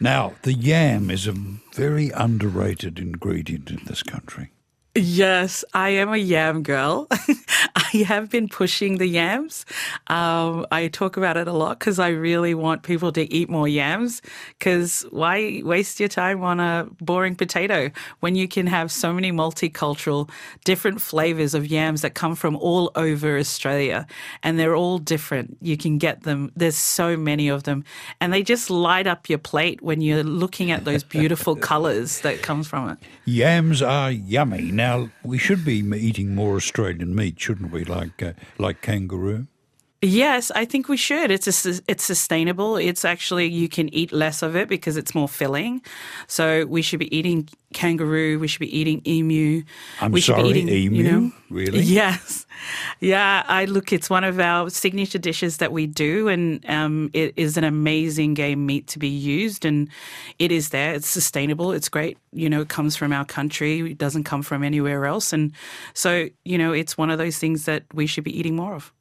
Now, 0.00 0.34
the 0.42 0.52
yam 0.52 1.10
is 1.10 1.26
a 1.26 1.34
very 1.74 2.10
underrated 2.10 2.98
ingredient 2.98 3.70
in 3.70 3.80
this 3.86 4.02
country. 4.02 4.50
Yes, 4.96 5.64
I 5.74 5.88
am 5.88 6.12
a 6.12 6.16
yam 6.16 6.62
girl. 6.62 7.08
I 7.74 8.04
have 8.06 8.30
been 8.30 8.48
pushing 8.48 8.98
the 8.98 9.08
yams. 9.08 9.66
Um, 10.06 10.66
I 10.70 10.86
talk 10.86 11.16
about 11.16 11.36
it 11.36 11.48
a 11.48 11.52
lot 11.52 11.80
because 11.80 11.98
I 11.98 12.10
really 12.10 12.54
want 12.54 12.84
people 12.84 13.10
to 13.10 13.32
eat 13.34 13.50
more 13.50 13.66
yams. 13.66 14.22
Because 14.56 15.04
why 15.10 15.62
waste 15.64 15.98
your 15.98 16.08
time 16.08 16.44
on 16.44 16.60
a 16.60 16.86
boring 17.00 17.34
potato 17.34 17.90
when 18.20 18.36
you 18.36 18.46
can 18.46 18.68
have 18.68 18.92
so 18.92 19.12
many 19.12 19.32
multicultural, 19.32 20.30
different 20.64 21.00
flavors 21.00 21.54
of 21.54 21.66
yams 21.66 22.02
that 22.02 22.14
come 22.14 22.36
from 22.36 22.54
all 22.54 22.92
over 22.94 23.36
Australia, 23.36 24.06
and 24.44 24.60
they're 24.60 24.76
all 24.76 24.98
different. 24.98 25.56
You 25.60 25.76
can 25.76 25.98
get 25.98 26.22
them. 26.22 26.52
There's 26.54 26.76
so 26.76 27.16
many 27.16 27.48
of 27.48 27.64
them, 27.64 27.82
and 28.20 28.32
they 28.32 28.44
just 28.44 28.70
light 28.70 29.08
up 29.08 29.28
your 29.28 29.38
plate 29.38 29.82
when 29.82 30.00
you're 30.00 30.22
looking 30.22 30.70
at 30.70 30.84
those 30.84 31.02
beautiful 31.02 31.56
colours 31.70 32.20
that 32.20 32.42
comes 32.42 32.68
from 32.68 32.90
it. 32.90 32.98
Yams 33.24 33.82
are 33.82 34.12
yummy. 34.12 34.70
Now, 34.70 34.83
we 35.22 35.38
should 35.38 35.64
be 35.64 35.78
eating 35.78 36.34
more 36.34 36.56
Australian 36.56 37.14
meat, 37.14 37.40
shouldn't 37.40 37.72
we? 37.72 37.84
Like 37.84 38.22
uh, 38.22 38.32
like 38.58 38.82
kangaroo. 38.82 39.46
Yes, 40.02 40.50
I 40.50 40.66
think 40.66 40.88
we 40.88 40.98
should. 40.98 41.30
It's 41.30 41.66
a, 41.66 41.80
it's 41.88 42.04
sustainable. 42.04 42.76
It's 42.76 43.06
actually 43.06 43.46
you 43.46 43.70
can 43.70 43.92
eat 43.94 44.12
less 44.12 44.42
of 44.42 44.54
it 44.54 44.68
because 44.68 44.98
it's 44.98 45.14
more 45.14 45.28
filling. 45.28 45.80
So 46.26 46.66
we 46.66 46.82
should 46.82 46.98
be 46.98 47.14
eating 47.16 47.48
kangaroo. 47.72 48.38
We 48.38 48.46
should 48.46 48.60
be 48.60 48.78
eating 48.78 49.00
emu. 49.06 49.62
I'm 50.02 50.12
we 50.12 50.20
sorry, 50.20 50.42
should 50.42 50.52
be 50.52 50.60
eating, 50.60 50.68
emu. 50.68 50.96
You 50.96 51.02
know, 51.04 51.32
really? 51.48 51.80
Yes, 51.94 52.44
yeah. 53.00 53.44
I 53.46 53.64
look. 53.64 53.94
It's 53.94 54.10
one 54.10 54.24
of 54.24 54.38
our 54.40 54.68
signature 54.68 55.18
dishes 55.18 55.56
that 55.56 55.72
we 55.72 55.86
do, 55.86 56.28
and 56.28 56.62
um, 56.68 57.08
it 57.14 57.32
is 57.36 57.56
an 57.56 57.64
amazing 57.64 58.34
game 58.34 58.66
meat 58.66 58.86
to 58.88 58.98
be 58.98 59.08
used, 59.08 59.64
and 59.64 59.88
it 60.38 60.52
is 60.52 60.68
there. 60.68 60.92
It's 60.92 61.08
sustainable. 61.08 61.72
It's 61.72 61.88
great. 61.88 62.18
You 62.32 62.50
know, 62.50 62.60
it 62.60 62.68
comes 62.68 62.94
from 62.94 63.12
our 63.12 63.24
country. 63.24 63.92
It 63.92 63.98
doesn't 63.98 64.24
come 64.24 64.42
from 64.42 64.64
anywhere 64.64 65.06
else, 65.06 65.32
and 65.32 65.52
so 65.94 66.28
you 66.44 66.58
know, 66.58 66.72
it's 66.72 66.98
one 66.98 67.08
of 67.08 67.16
those 67.16 67.38
things 67.38 67.64
that 67.64 67.84
we 67.94 68.06
should 68.06 68.24
be 68.24 68.38
eating 68.38 68.54
more 68.54 68.74
of. 68.74 68.92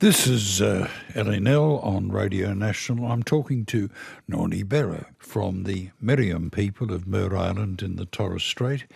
This 0.00 0.26
is 0.26 0.62
uh, 0.62 0.88
LNL 1.10 1.84
on 1.84 2.10
Radio 2.10 2.54
National. 2.54 3.12
I'm 3.12 3.22
talking 3.22 3.66
to 3.66 3.90
Nornie 4.26 4.66
Bero 4.66 5.04
from 5.18 5.64
the 5.64 5.90
Meriam 6.02 6.50
people 6.50 6.90
of 6.90 7.06
Mer 7.06 7.36
Island 7.36 7.82
in 7.82 7.96
the 7.96 8.06
Torres 8.06 8.42
Strait, 8.42 8.86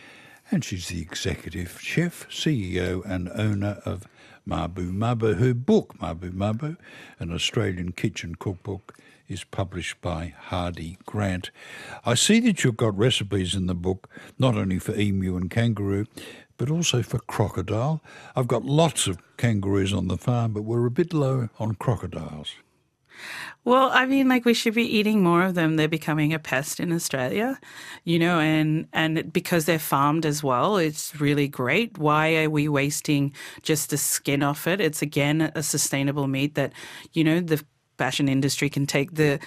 and 0.50 0.64
she's 0.64 0.88
the 0.88 1.02
executive 1.02 1.78
chef, 1.78 2.26
CEO, 2.30 3.04
and 3.04 3.28
owner 3.34 3.82
of 3.84 4.08
Mabu 4.49 4.94
Mabu. 4.94 5.38
Her 5.38 5.52
book, 5.52 5.94
Mabu 5.99 6.32
Mabu, 6.32 6.78
an 7.18 7.34
Australian 7.34 7.92
kitchen 7.92 8.37
cookbook, 8.37 8.96
is 9.28 9.44
published 9.44 10.00
by 10.00 10.32
Hardie 10.49 10.96
Grant. 11.04 11.50
I 12.06 12.14
see 12.14 12.40
that 12.40 12.64
you've 12.64 12.78
got 12.78 12.96
recipes 12.96 13.54
in 13.54 13.66
the 13.66 13.75
book, 13.75 14.08
not 14.38 14.56
only 14.56 14.78
for 14.78 14.94
emu 14.94 15.37
and 15.37 15.50
kangaroo, 15.50 16.06
but 16.56 16.70
also 16.70 17.02
for 17.02 17.18
crocodile. 17.18 18.02
I've 18.37 18.49
got 18.49 18.64
lots 18.64 19.06
of 19.06 19.18
kangaroos 19.37 19.92
on 19.92 20.08
the 20.08 20.16
farm, 20.16 20.52
but 20.52 20.62
we're 20.62 20.87
a 20.87 20.90
bit 20.90 21.12
low 21.12 21.49
on 21.58 21.75
crocodiles. 21.75 22.54
Well, 23.64 23.90
I 23.92 24.06
mean, 24.06 24.28
like 24.28 24.44
we 24.44 24.54
should 24.54 24.75
be 24.75 24.84
eating 24.84 25.23
more 25.23 25.42
of 25.42 25.54
them. 25.54 25.76
They're 25.76 25.88
becoming 25.88 26.34
a 26.34 26.38
pest 26.38 26.80
in 26.80 26.92
Australia, 26.92 27.58
you 28.04 28.18
know, 28.18 28.38
and 28.38 28.87
and 28.92 29.32
because 29.32 29.64
they're 29.64 29.78
farmed 29.78 30.26
as 30.26 30.42
well, 30.42 30.76
it's 30.76 31.18
really 31.20 31.49
great. 31.49 31.96
Why 31.96 32.42
are 32.42 32.50
we 32.50 32.68
wasting 32.68 33.32
just 33.62 33.90
the 33.90 33.96
skin 33.96 34.42
off 34.42 34.66
it? 34.66 34.80
It's 34.80 35.00
again 35.00 35.52
a 35.54 35.62
sustainable 35.62 36.26
meat 36.26 36.56
that, 36.56 36.73
you 37.12 37.25
know, 37.25 37.40
the 37.40 37.64
fashion 37.96 38.28
industry 38.28 38.68
can 38.68 38.87
take 38.87 39.14
the 39.14 39.38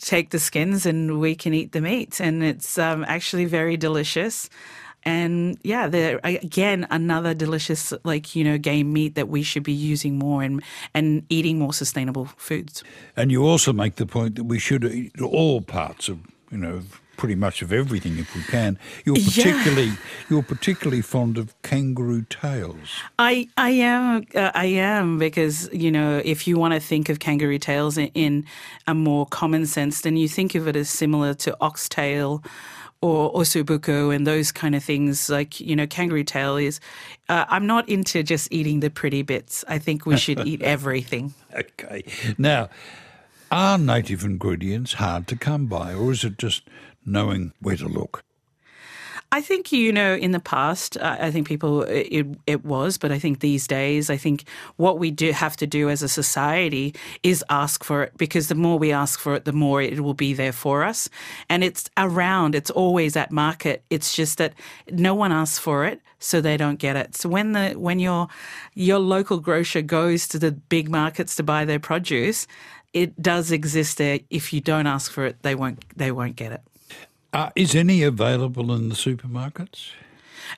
take 0.00 0.30
the 0.30 0.38
skins 0.38 0.86
and 0.86 1.20
we 1.20 1.34
can 1.34 1.54
eat 1.54 1.72
the 1.72 1.80
meat, 1.80 2.20
and 2.20 2.42
it's 2.42 2.78
um, 2.78 3.04
actually 3.06 3.44
very 3.44 3.76
delicious. 3.76 4.48
And 5.04 5.58
yeah, 5.62 5.88
they're 5.88 6.20
again 6.24 6.86
another 6.90 7.34
delicious 7.34 7.92
like 8.04 8.36
you 8.36 8.44
know 8.44 8.58
game 8.58 8.92
meat 8.92 9.14
that 9.14 9.28
we 9.28 9.42
should 9.42 9.62
be 9.62 9.72
using 9.72 10.18
more 10.18 10.42
and 10.42 10.62
and 10.94 11.24
eating 11.28 11.58
more 11.58 11.72
sustainable 11.72 12.26
foods. 12.36 12.84
And 13.16 13.30
you 13.30 13.46
also 13.46 13.72
make 13.72 13.96
the 13.96 14.06
point 14.06 14.34
that 14.36 14.44
we 14.44 14.58
should 14.58 14.84
eat 14.84 15.20
all 15.20 15.60
parts 15.62 16.08
of 16.08 16.18
you 16.50 16.58
know 16.58 16.82
pretty 17.20 17.34
much 17.34 17.60
of 17.60 17.70
everything 17.70 18.18
if 18.18 18.34
we 18.34 18.42
can. 18.44 18.78
You're 19.04 19.16
particularly 19.16 19.88
yeah. 19.88 19.96
you're 20.30 20.42
particularly 20.42 21.02
fond 21.02 21.36
of 21.36 21.54
kangaroo 21.60 22.24
tails. 22.30 22.88
I 23.18 23.46
I 23.58 23.70
am 23.70 24.24
uh, 24.34 24.50
I 24.54 24.64
am 24.64 25.18
because 25.18 25.68
you 25.70 25.92
know 25.92 26.22
if 26.24 26.48
you 26.48 26.58
want 26.58 26.72
to 26.72 26.80
think 26.80 27.10
of 27.10 27.18
kangaroo 27.18 27.58
tails 27.58 27.98
in, 27.98 28.06
in 28.14 28.46
a 28.86 28.94
more 28.94 29.26
common 29.26 29.66
sense, 29.66 30.00
then 30.00 30.16
you 30.16 30.28
think 30.28 30.54
of 30.54 30.66
it 30.66 30.76
as 30.76 30.88
similar 30.88 31.34
to 31.34 31.54
oxtail 31.60 32.42
or 33.02 33.32
ossobuco 33.32 34.14
and 34.14 34.26
those 34.26 34.52
kind 34.52 34.74
of 34.74 34.84
things, 34.84 35.30
like, 35.30 35.60
you 35.60 35.74
know, 35.74 35.86
kangaroo 35.86 36.24
tail 36.24 36.56
is. 36.56 36.80
Uh, 37.28 37.44
I'm 37.48 37.66
not 37.66 37.88
into 37.88 38.22
just 38.22 38.48
eating 38.52 38.80
the 38.80 38.90
pretty 38.90 39.22
bits. 39.22 39.64
I 39.68 39.78
think 39.78 40.06
we 40.06 40.16
should 40.16 40.46
eat 40.46 40.62
everything. 40.76 41.32
Okay. 41.54 42.04
Now, 42.36 42.68
are 43.50 43.78
native 43.78 44.24
ingredients 44.24 44.94
hard 44.94 45.26
to 45.28 45.36
come 45.36 45.66
by, 45.66 45.94
or 45.94 46.12
is 46.12 46.24
it 46.24 46.38
just 46.38 46.68
knowing 47.04 47.52
where 47.60 47.76
to 47.76 47.88
look? 47.88 48.22
I 49.32 49.40
think 49.40 49.70
you 49.70 49.92
know 49.92 50.14
in 50.14 50.32
the 50.32 50.40
past, 50.40 50.96
I 51.00 51.30
think 51.30 51.46
people 51.46 51.82
it 51.82 52.26
it 52.48 52.64
was, 52.64 52.98
but 52.98 53.12
I 53.12 53.18
think 53.20 53.38
these 53.38 53.68
days, 53.68 54.10
I 54.10 54.16
think 54.16 54.44
what 54.76 54.98
we 54.98 55.12
do 55.12 55.30
have 55.30 55.56
to 55.58 55.68
do 55.68 55.88
as 55.88 56.02
a 56.02 56.08
society 56.08 56.94
is 57.22 57.44
ask 57.48 57.84
for 57.84 58.02
it 58.02 58.12
because 58.18 58.48
the 58.48 58.56
more 58.56 58.76
we 58.76 58.90
ask 58.90 59.20
for 59.20 59.34
it, 59.36 59.44
the 59.44 59.52
more 59.52 59.80
it 59.80 60.00
will 60.00 60.14
be 60.14 60.34
there 60.34 60.52
for 60.52 60.82
us, 60.82 61.08
and 61.48 61.62
it's 61.62 61.88
around. 61.96 62.56
It's 62.56 62.70
always 62.70 63.16
at 63.16 63.30
market. 63.30 63.84
It's 63.88 64.16
just 64.16 64.38
that 64.38 64.52
no 64.90 65.14
one 65.14 65.30
asks 65.30 65.60
for 65.60 65.84
it, 65.84 66.00
so 66.18 66.40
they 66.40 66.56
don't 66.56 66.80
get 66.80 66.96
it. 66.96 67.14
So 67.14 67.28
when 67.28 67.52
the 67.52 67.74
when 67.74 68.00
your 68.00 68.26
your 68.74 68.98
local 68.98 69.38
grocer 69.38 69.82
goes 69.82 70.26
to 70.28 70.40
the 70.40 70.50
big 70.50 70.90
markets 70.90 71.36
to 71.36 71.44
buy 71.44 71.64
their 71.64 71.78
produce, 71.78 72.48
it 72.92 73.20
does 73.22 73.52
exist 73.52 73.98
there. 73.98 74.18
If 74.28 74.52
you 74.52 74.60
don't 74.60 74.88
ask 74.88 75.12
for 75.12 75.24
it, 75.26 75.40
they 75.42 75.54
won't 75.54 75.84
they 75.96 76.10
won't 76.10 76.34
get 76.34 76.50
it. 76.50 76.62
Uh, 77.32 77.50
is 77.54 77.74
any 77.74 78.02
available 78.02 78.72
in 78.72 78.88
the 78.88 78.94
supermarkets? 78.94 79.92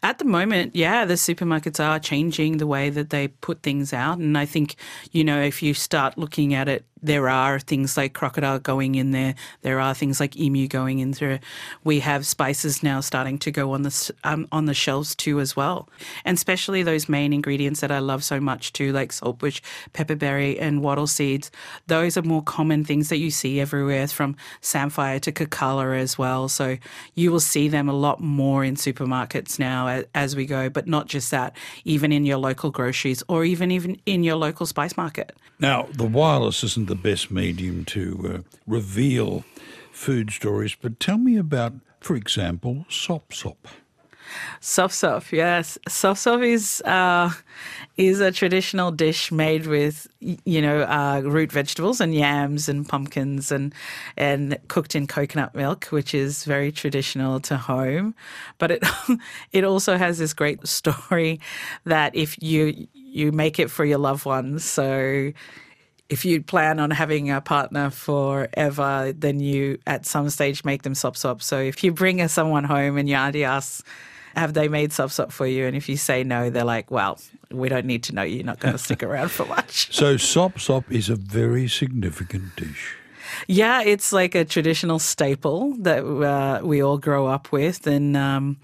At 0.02 0.18
the 0.18 0.24
moment, 0.24 0.74
yeah, 0.74 1.04
the 1.04 1.14
supermarkets 1.14 1.84
are 1.84 1.98
changing 1.98 2.56
the 2.56 2.66
way 2.66 2.88
that 2.88 3.10
they 3.10 3.28
put 3.28 3.62
things 3.62 3.92
out. 3.92 4.18
And 4.18 4.38
I 4.38 4.46
think, 4.46 4.76
you 5.10 5.22
know, 5.22 5.40
if 5.42 5.62
you 5.62 5.74
start 5.74 6.16
looking 6.16 6.54
at 6.54 6.68
it 6.68 6.84
there 7.02 7.28
are 7.28 7.58
things 7.58 7.96
like 7.96 8.12
crocodile 8.12 8.58
going 8.58 8.94
in 8.94 9.10
there. 9.10 9.34
There 9.62 9.80
are 9.80 9.94
things 9.94 10.20
like 10.20 10.36
emu 10.36 10.68
going 10.68 11.00
in 11.00 11.12
there. 11.12 11.40
We 11.84 12.00
have 12.00 12.26
spices 12.26 12.82
now 12.82 13.00
starting 13.00 13.38
to 13.40 13.50
go 13.50 13.72
on 13.72 13.82
the 13.82 14.12
um, 14.24 14.46
on 14.52 14.66
the 14.66 14.74
shelves 14.74 15.14
too 15.14 15.40
as 15.40 15.56
well, 15.56 15.88
and 16.24 16.36
especially 16.36 16.82
those 16.82 17.08
main 17.08 17.32
ingredients 17.32 17.80
that 17.80 17.90
I 17.90 17.98
love 17.98 18.22
so 18.22 18.40
much 18.40 18.72
too, 18.72 18.92
like 18.92 19.12
saltbush, 19.12 19.60
pepperberry, 19.92 20.60
and 20.60 20.82
wattle 20.82 21.06
seeds. 21.06 21.50
Those 21.88 22.16
are 22.16 22.22
more 22.22 22.42
common 22.42 22.84
things 22.84 23.08
that 23.08 23.18
you 23.18 23.30
see 23.30 23.60
everywhere, 23.60 24.06
from 24.06 24.36
samphire 24.60 25.18
to 25.20 25.32
kakala 25.32 25.98
as 25.98 26.16
well. 26.16 26.48
So 26.48 26.76
you 27.14 27.32
will 27.32 27.40
see 27.40 27.68
them 27.68 27.88
a 27.88 27.92
lot 27.92 28.20
more 28.20 28.62
in 28.62 28.76
supermarkets 28.76 29.58
now 29.58 29.88
as, 29.88 30.04
as 30.14 30.36
we 30.36 30.46
go, 30.46 30.68
but 30.68 30.86
not 30.86 31.08
just 31.08 31.30
that, 31.32 31.56
even 31.84 32.12
in 32.12 32.24
your 32.24 32.38
local 32.38 32.70
groceries 32.70 33.22
or 33.28 33.44
even 33.44 33.70
even 33.70 34.00
in 34.06 34.22
your 34.22 34.36
local 34.36 34.66
spice 34.66 34.96
market. 34.96 35.34
Now 35.58 35.88
the 35.92 36.04
wireless 36.04 36.62
isn't 36.64 36.91
the 36.92 36.96
best 36.96 37.30
medium 37.30 37.86
to 37.86 38.44
uh, 38.44 38.56
reveal 38.66 39.44
food 39.92 40.30
stories, 40.30 40.76
but 40.78 41.00
tell 41.00 41.16
me 41.16 41.38
about, 41.38 41.72
for 42.00 42.16
example, 42.16 42.84
sop 42.90 43.32
sop. 43.32 43.66
Sop 44.60 44.92
sop, 44.92 45.32
yes. 45.32 45.78
Sop 45.88 46.18
sop 46.18 46.42
is 46.42 46.82
uh, 46.82 47.30
is 47.96 48.20
a 48.20 48.30
traditional 48.30 48.90
dish 48.90 49.32
made 49.32 49.66
with 49.66 50.06
you 50.20 50.60
know 50.60 50.82
uh, 50.82 51.22
root 51.24 51.50
vegetables 51.50 51.98
and 51.98 52.14
yams 52.14 52.68
and 52.68 52.86
pumpkins 52.86 53.50
and 53.50 53.74
and 54.18 54.58
cooked 54.68 54.94
in 54.94 55.06
coconut 55.06 55.54
milk, 55.54 55.86
which 55.86 56.14
is 56.14 56.44
very 56.44 56.70
traditional 56.70 57.40
to 57.40 57.56
home. 57.56 58.14
But 58.58 58.70
it 58.70 58.84
it 59.52 59.64
also 59.64 59.96
has 59.96 60.18
this 60.18 60.34
great 60.34 60.66
story 60.68 61.40
that 61.84 62.14
if 62.14 62.40
you 62.42 62.86
you 62.92 63.32
make 63.32 63.58
it 63.58 63.70
for 63.70 63.84
your 63.86 63.98
loved 63.98 64.26
ones, 64.26 64.64
so 64.64 65.32
if 66.12 66.26
you 66.26 66.42
plan 66.42 66.78
on 66.78 66.90
having 66.90 67.30
a 67.30 67.40
partner 67.40 67.88
forever, 67.88 69.14
then 69.16 69.40
you 69.40 69.78
at 69.86 70.04
some 70.04 70.28
stage 70.28 70.62
make 70.62 70.82
them 70.82 70.94
sop 70.94 71.16
sop. 71.16 71.42
So 71.42 71.58
if 71.58 71.82
you 71.82 71.90
bring 71.90 72.26
someone 72.28 72.64
home 72.64 72.98
and 72.98 73.08
your 73.08 73.18
auntie 73.18 73.44
asks, 73.44 73.82
have 74.36 74.52
they 74.52 74.68
made 74.68 74.92
sop 74.92 75.10
sop 75.10 75.32
for 75.32 75.46
you? 75.46 75.64
And 75.66 75.74
if 75.74 75.88
you 75.88 75.96
say 75.96 76.22
no, 76.22 76.50
they're 76.50 76.64
like, 76.64 76.90
well, 76.90 77.18
we 77.50 77.70
don't 77.70 77.86
need 77.86 78.02
to 78.04 78.14
know. 78.14 78.22
You're 78.22 78.44
not 78.44 78.60
going 78.60 78.72
to 78.72 78.78
stick 78.78 79.02
around 79.02 79.30
for 79.30 79.46
much. 79.46 79.88
So 80.02 80.18
sop 80.18 80.60
sop 80.60 80.92
is 80.92 81.08
a 81.08 81.16
very 81.16 81.66
significant 81.66 82.56
dish. 82.56 82.94
Yeah, 83.46 83.82
it's 83.82 84.12
like 84.12 84.34
a 84.34 84.44
traditional 84.44 84.98
staple 84.98 85.74
that 85.78 86.04
uh, 86.04 86.60
we 86.62 86.82
all 86.82 86.98
grow 86.98 87.26
up 87.26 87.52
with. 87.52 87.86
And 87.86 88.18
um, 88.18 88.58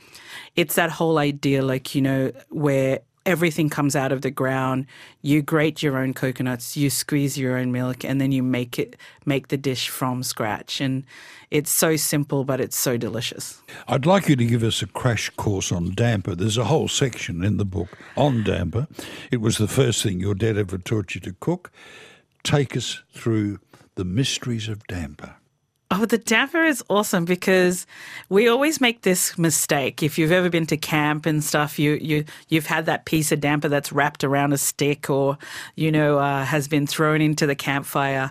it's 0.55 0.75
that 0.75 0.91
whole 0.91 1.17
idea, 1.17 1.63
like, 1.63 1.95
you 1.95 2.03
know, 2.03 2.33
where 2.51 3.01
everything 3.27 3.69
comes 3.69 3.95
out 3.95 4.13
of 4.13 4.23
the 4.23 4.31
ground. 4.31 4.87
You 5.23 5.43
grate 5.43 5.83
your 5.83 5.99
own 5.99 6.15
coconuts, 6.15 6.77
you 6.77 6.91
squeeze 6.91 7.39
your 7.39 7.57
own 7.57 7.73
milk, 7.73 8.05
and 8.05 8.21
then 8.21 8.33
you 8.33 8.43
make 8.43 8.79
it 8.79 8.97
make 9.27 9.49
the 9.49 9.57
dish 9.57 9.89
from 9.89 10.23
scratch. 10.23 10.81
And 10.81 11.05
it's 11.51 11.71
so 11.71 11.97
simple, 11.97 12.45
but 12.45 12.61
it's 12.61 12.77
so 12.77 12.97
delicious. 12.97 13.63
I'd 13.87 14.07
like 14.07 14.29
you 14.29 14.37
to 14.37 14.45
give 14.45 14.63
us 14.63 14.83
a 14.83 14.87
crash 14.87 15.31
course 15.31 15.73
on 15.73 15.95
damper. 15.95 16.35
There's 16.35 16.59
a 16.59 16.65
whole 16.65 16.89
section 16.89 17.45
in 17.45 17.57
the 17.57 17.65
book 17.65 17.99
on 18.17 18.45
damper. 18.45 18.87
It 19.31 19.41
was 19.41 19.59
the 19.59 19.69
first 19.69 20.03
thing 20.03 20.21
your 20.21 20.35
dad 20.35 20.57
ever 20.57 20.79
taught 20.79 21.15
you 21.15 21.21
to 21.23 21.35
cook. 21.41 21.71
Take 22.45 22.77
us 22.77 23.03
through 23.13 23.59
the 23.97 24.05
mysteries 24.05 24.69
of 24.69 24.87
damper. 24.87 25.35
Oh, 25.91 26.05
the 26.05 26.19
damper 26.19 26.65
is 26.65 26.85
awesome 26.91 27.25
because 27.25 27.87
we 28.29 28.47
always 28.47 28.79
make 28.79 29.03
this 29.03 29.39
mistake. 29.39 30.03
If 30.03 30.19
you've 30.19 30.33
ever 30.33 30.51
been 30.51 30.67
to 30.67 30.77
camp 30.77 31.25
and 31.25 31.43
stuff, 31.43 31.79
you 31.79 31.93
you 31.95 32.27
you've 32.51 32.67
had 32.67 32.85
that 32.85 33.07
piece 33.07 33.33
of 33.33 33.41
damper 33.41 33.71
that's 33.71 33.91
wrapped 33.91 34.23
around 34.23 34.53
a 34.53 34.59
stick, 34.59 35.09
or 35.09 35.39
you 35.77 35.91
know 35.91 36.19
uh, 36.19 36.45
has 36.45 36.69
been 36.69 36.87
thrown 36.87 37.23
into 37.23 37.47
the 37.47 37.55
campfire, 37.55 38.31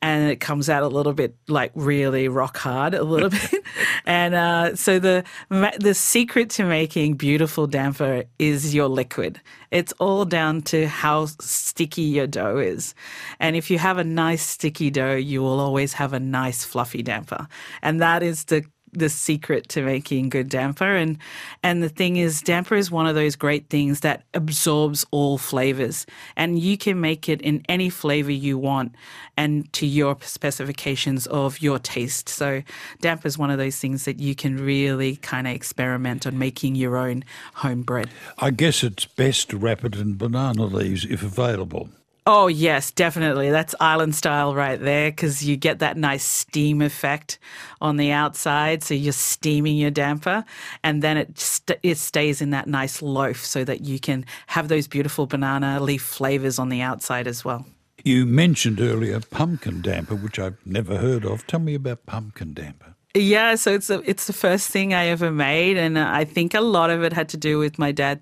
and 0.00 0.30
it 0.30 0.40
comes 0.40 0.70
out 0.70 0.82
a 0.82 0.88
little 0.88 1.12
bit 1.12 1.34
like 1.46 1.72
really 1.74 2.26
rock 2.26 2.56
hard, 2.56 2.94
a 2.94 3.02
little 3.02 3.28
bit. 3.50 3.62
And 4.06 4.34
uh, 4.34 4.74
so 4.74 4.98
the 4.98 5.24
the 5.50 5.92
secret 5.92 6.48
to 6.50 6.64
making 6.64 7.16
beautiful 7.16 7.66
damper 7.66 8.24
is 8.38 8.74
your 8.74 8.88
liquid. 8.88 9.42
It's 9.74 9.92
all 9.98 10.24
down 10.24 10.62
to 10.70 10.86
how 10.86 11.26
sticky 11.26 12.02
your 12.02 12.28
dough 12.28 12.58
is, 12.58 12.94
and 13.40 13.56
if 13.56 13.72
you 13.72 13.78
have 13.78 13.98
a 13.98 14.04
nice 14.04 14.46
sticky 14.46 14.90
dough, 14.90 15.16
you 15.16 15.42
will 15.42 15.58
always 15.58 15.94
have 15.94 16.12
a 16.12 16.20
nice 16.20 16.64
fluffy 16.64 17.02
damper. 17.02 17.48
And 17.82 18.00
that 18.00 18.22
is 18.22 18.44
the 18.44 18.64
the 18.94 19.08
secret 19.08 19.68
to 19.70 19.82
making 19.82 20.28
good 20.28 20.48
damper. 20.48 20.96
And 20.96 21.18
and 21.62 21.82
the 21.82 21.88
thing 21.88 22.16
is 22.16 22.40
damper 22.40 22.74
is 22.74 22.90
one 22.90 23.06
of 23.06 23.14
those 23.14 23.36
great 23.36 23.68
things 23.68 24.00
that 24.00 24.24
absorbs 24.34 25.04
all 25.10 25.38
flavors. 25.38 26.06
And 26.36 26.58
you 26.58 26.76
can 26.78 27.00
make 27.00 27.28
it 27.28 27.40
in 27.42 27.64
any 27.68 27.90
flavor 27.90 28.32
you 28.32 28.58
want 28.58 28.94
and 29.36 29.72
to 29.74 29.86
your 29.86 30.16
specifications 30.20 31.26
of 31.26 31.60
your 31.60 31.78
taste. 31.78 32.28
So 32.28 32.62
damper 33.00 33.28
is 33.28 33.36
one 33.36 33.50
of 33.50 33.58
those 33.58 33.78
things 33.78 34.04
that 34.04 34.20
you 34.20 34.34
can 34.34 34.56
really 34.56 35.16
kind 35.16 35.46
of 35.46 35.54
experiment 35.54 36.26
on 36.26 36.38
making 36.38 36.76
your 36.76 36.96
own 36.96 37.24
home 37.54 37.82
bread. 37.82 38.10
I 38.38 38.50
guess 38.50 38.82
it's 38.82 39.04
best 39.04 39.50
to 39.50 39.56
wrap 39.56 39.84
it 39.84 39.96
in 39.96 40.16
banana 40.16 40.64
leaves 40.64 41.04
if 41.04 41.22
available 41.22 41.88
Oh, 42.26 42.46
yes, 42.46 42.90
definitely. 42.90 43.50
That's 43.50 43.74
island 43.80 44.14
style 44.14 44.54
right 44.54 44.80
there 44.80 45.10
because 45.10 45.44
you 45.44 45.58
get 45.58 45.80
that 45.80 45.98
nice 45.98 46.24
steam 46.24 46.80
effect 46.80 47.38
on 47.82 47.98
the 47.98 48.12
outside. 48.12 48.82
So 48.82 48.94
you're 48.94 49.12
steaming 49.12 49.76
your 49.76 49.90
damper 49.90 50.46
and 50.82 51.02
then 51.02 51.18
it, 51.18 51.38
st- 51.38 51.78
it 51.82 51.98
stays 51.98 52.40
in 52.40 52.48
that 52.50 52.66
nice 52.66 53.02
loaf 53.02 53.44
so 53.44 53.62
that 53.64 53.82
you 53.82 54.00
can 54.00 54.24
have 54.46 54.68
those 54.68 54.88
beautiful 54.88 55.26
banana 55.26 55.80
leaf 55.80 56.00
flavors 56.02 56.58
on 56.58 56.70
the 56.70 56.80
outside 56.80 57.26
as 57.26 57.44
well. 57.44 57.66
You 58.04 58.24
mentioned 58.24 58.80
earlier 58.80 59.20
pumpkin 59.20 59.82
damper, 59.82 60.14
which 60.14 60.38
I've 60.38 60.58
never 60.66 60.96
heard 60.96 61.26
of. 61.26 61.46
Tell 61.46 61.60
me 61.60 61.74
about 61.74 62.06
pumpkin 62.06 62.54
damper. 62.54 62.94
Yeah, 63.16 63.54
so 63.54 63.72
it's 63.72 63.90
a, 63.90 64.02
it's 64.08 64.26
the 64.26 64.32
first 64.32 64.68
thing 64.70 64.92
I 64.92 65.06
ever 65.06 65.30
made, 65.30 65.76
and 65.76 65.96
I 65.96 66.24
think 66.24 66.52
a 66.52 66.60
lot 66.60 66.90
of 66.90 67.04
it 67.04 67.12
had 67.12 67.28
to 67.28 67.36
do 67.36 67.60
with 67.60 67.78
my 67.78 67.92
dad 67.92 68.20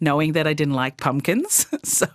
knowing 0.00 0.32
that 0.32 0.46
I 0.46 0.52
didn't 0.52 0.74
like 0.74 0.98
pumpkins, 0.98 1.66
so 1.82 2.06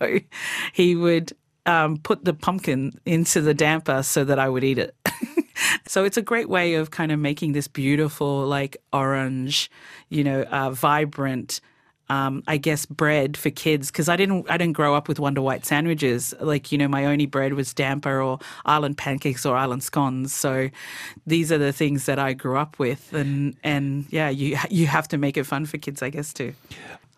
he 0.71 0.95
would 0.95 1.33
um, 1.65 1.97
put 1.97 2.25
the 2.25 2.35
pumpkin 2.35 2.93
into 3.03 3.41
the 3.41 3.55
damper 3.55 4.03
so 4.03 4.23
that 4.25 4.37
I 4.37 4.47
would 4.47 4.63
eat 4.63 4.77
it. 4.77 4.95
so 5.87 6.03
it's 6.03 6.17
a 6.17 6.21
great 6.21 6.49
way 6.49 6.75
of 6.75 6.91
kind 6.91 7.11
of 7.11 7.17
making 7.17 7.53
this 7.53 7.67
beautiful, 7.67 8.45
like 8.45 8.77
orange, 8.93 9.71
you 10.09 10.23
know, 10.23 10.43
uh, 10.43 10.69
vibrant 10.69 11.61
um, 12.09 12.43
I 12.47 12.57
guess 12.57 12.85
bread 12.85 13.37
for 13.37 13.49
kids 13.49 13.91
because 13.91 14.09
I 14.09 14.15
didn't 14.15 14.49
I 14.49 14.57
didn't 14.57 14.73
grow 14.73 14.95
up 14.95 15.07
with 15.07 15.19
Wonder 15.19 15.41
White 15.41 15.65
sandwiches. 15.65 16.33
Like 16.39 16.71
you 16.71 16.77
know, 16.77 16.87
my 16.87 17.05
only 17.05 17.25
bread 17.25 17.53
was 17.53 17.73
damper 17.73 18.21
or 18.21 18.39
island 18.65 18.97
pancakes 18.97 19.45
or 19.45 19.55
island 19.55 19.83
scones. 19.83 20.33
So 20.33 20.69
these 21.27 21.51
are 21.51 21.57
the 21.57 21.73
things 21.73 22.05
that 22.05 22.19
I 22.19 22.33
grew 22.33 22.57
up 22.57 22.79
with, 22.79 23.13
and 23.13 23.55
and 23.63 24.05
yeah, 24.09 24.29
you 24.29 24.57
you 24.69 24.87
have 24.87 25.07
to 25.09 25.17
make 25.17 25.37
it 25.37 25.45
fun 25.45 25.65
for 25.65 25.77
kids, 25.77 26.01
I 26.01 26.09
guess 26.09 26.33
too. 26.33 26.53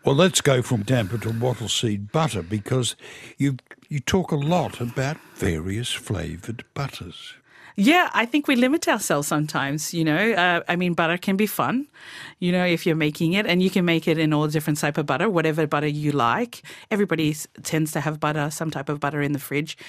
Well, 0.04 0.16
let's 0.16 0.42
go 0.42 0.64
from 0.64 0.82
damper 0.82 1.20
to 1.20 1.30
wattle 1.30 1.70
seed 1.70 2.12
butter 2.12 2.42
because 2.42 2.96
you 3.38 3.58
you 3.88 4.00
talk 4.00 4.32
a 4.32 4.36
lot 4.36 4.82
about 4.82 5.18
various 5.36 5.92
flavoured 5.92 6.64
butters. 6.74 7.36
Yeah, 7.84 8.12
I 8.14 8.28
think 8.28 8.48
we 8.48 8.56
limit 8.56 8.88
ourselves 8.88 9.28
sometimes. 9.28 9.92
You 9.92 10.04
know, 10.04 10.34
uh, 10.34 10.62
I 10.68 10.76
mean, 10.76 10.94
butter 10.94 11.18
can 11.18 11.36
be 11.36 11.48
fun. 11.48 11.88
You 12.38 12.52
know, 12.52 12.64
if 12.64 12.86
you're 12.86 12.96
making 12.96 13.34
it, 13.34 13.48
and 13.48 13.64
you 13.64 13.72
can 13.72 13.86
make 13.86 14.08
it 14.08 14.20
in 14.20 14.34
all 14.34 14.48
different 14.48 14.78
type 14.78 15.00
of 15.00 15.08
butter, 15.08 15.28
whatever 15.32 15.66
butter 15.66 15.88
you 15.88 16.12
like. 16.12 16.62
Everybody 16.92 17.36
tends 17.64 17.92
to 17.94 18.00
have 18.02 18.20
butter, 18.20 18.52
some 18.52 18.70
type 18.70 18.88
of 18.88 19.00
butter 19.00 19.24
in 19.24 19.32
the 19.32 19.40
fridge, 19.40 19.80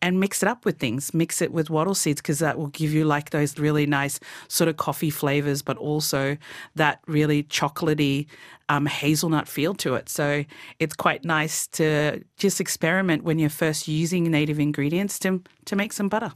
and 0.00 0.18
mix 0.18 0.42
it 0.42 0.48
up 0.48 0.64
with 0.64 0.78
things. 0.78 1.12
Mix 1.12 1.42
it 1.42 1.52
with 1.52 1.68
wattle 1.68 1.94
seeds 1.94 2.22
because 2.22 2.38
that 2.38 2.56
will 2.56 2.68
give 2.68 2.90
you 2.94 3.04
like 3.04 3.30
those 3.30 3.58
really 3.58 3.84
nice 3.84 4.18
sort 4.48 4.68
of 4.68 4.78
coffee 4.78 5.10
flavors, 5.10 5.60
but 5.60 5.76
also 5.76 6.38
that 6.76 7.00
really 7.06 7.42
chocolatey 7.42 8.28
um, 8.70 8.86
hazelnut 8.86 9.46
feel 9.46 9.74
to 9.74 9.94
it. 9.94 10.08
So 10.08 10.46
it's 10.78 10.94
quite 10.94 11.22
nice 11.22 11.66
to 11.72 12.24
just 12.38 12.62
experiment 12.62 13.24
when 13.24 13.38
you're 13.38 13.50
first 13.50 13.88
using 13.88 14.30
native 14.30 14.58
ingredients 14.58 15.18
to 15.18 15.42
to 15.66 15.76
make 15.76 15.92
some 15.92 16.08
butter. 16.08 16.32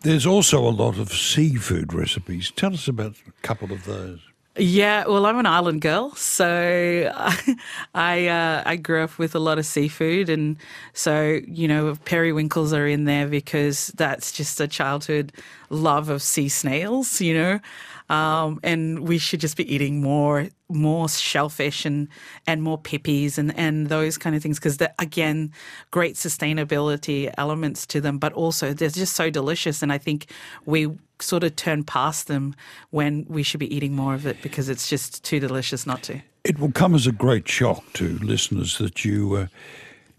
There's 0.00 0.26
also 0.26 0.66
a 0.66 0.70
lot 0.70 0.98
of 0.98 1.12
seafood 1.12 1.92
recipes. 1.92 2.50
Tell 2.50 2.74
us 2.74 2.88
about 2.88 3.14
a 3.26 3.32
couple 3.42 3.72
of 3.72 3.84
those. 3.84 4.20
Yeah, 4.56 5.06
well, 5.08 5.26
I'm 5.26 5.38
an 5.38 5.46
island 5.46 5.80
girl, 5.80 6.14
so 6.14 6.46
I 7.94 8.28
uh, 8.28 8.62
I 8.64 8.76
grew 8.76 9.02
up 9.02 9.18
with 9.18 9.34
a 9.34 9.40
lot 9.40 9.58
of 9.58 9.66
seafood, 9.66 10.28
and 10.28 10.56
so 10.92 11.40
you 11.48 11.66
know 11.66 11.96
periwinkles 12.04 12.72
are 12.72 12.86
in 12.86 13.04
there 13.04 13.26
because 13.26 13.88
that's 13.96 14.30
just 14.30 14.60
a 14.60 14.68
childhood 14.68 15.32
love 15.70 16.08
of 16.08 16.22
sea 16.22 16.48
snails, 16.48 17.20
you 17.20 17.34
know, 17.34 17.58
um, 18.10 18.60
and 18.62 19.00
we 19.08 19.18
should 19.18 19.40
just 19.40 19.56
be 19.56 19.72
eating 19.74 20.00
more 20.00 20.48
more 20.68 21.08
shellfish 21.08 21.84
and 21.84 22.08
and 22.46 22.62
more 22.62 22.78
pippies 22.78 23.38
and 23.38 23.56
and 23.58 23.88
those 23.88 24.18
kind 24.18 24.34
of 24.34 24.42
things 24.42 24.58
because 24.58 24.78
again 24.98 25.52
great 25.90 26.14
sustainability 26.16 27.32
elements 27.38 27.86
to 27.86 28.00
them 28.00 28.18
but 28.18 28.32
also 28.32 28.72
they're 28.72 28.88
just 28.88 29.14
so 29.14 29.30
delicious 29.30 29.82
and 29.82 29.92
i 29.92 29.98
think 29.98 30.26
we 30.64 30.90
sort 31.20 31.44
of 31.44 31.54
turn 31.54 31.84
past 31.84 32.26
them 32.26 32.54
when 32.90 33.24
we 33.28 33.42
should 33.42 33.60
be 33.60 33.74
eating 33.74 33.94
more 33.94 34.14
of 34.14 34.26
it 34.26 34.36
because 34.42 34.68
it's 34.68 34.88
just 34.88 35.22
too 35.22 35.38
delicious 35.38 35.86
not 35.86 36.02
to 36.02 36.20
it 36.44 36.58
will 36.58 36.72
come 36.72 36.94
as 36.94 37.06
a 37.06 37.12
great 37.12 37.48
shock 37.48 37.84
to 37.94 38.18
listeners 38.18 38.78
that 38.78 39.04
you 39.04 39.34
uh, 39.34 39.46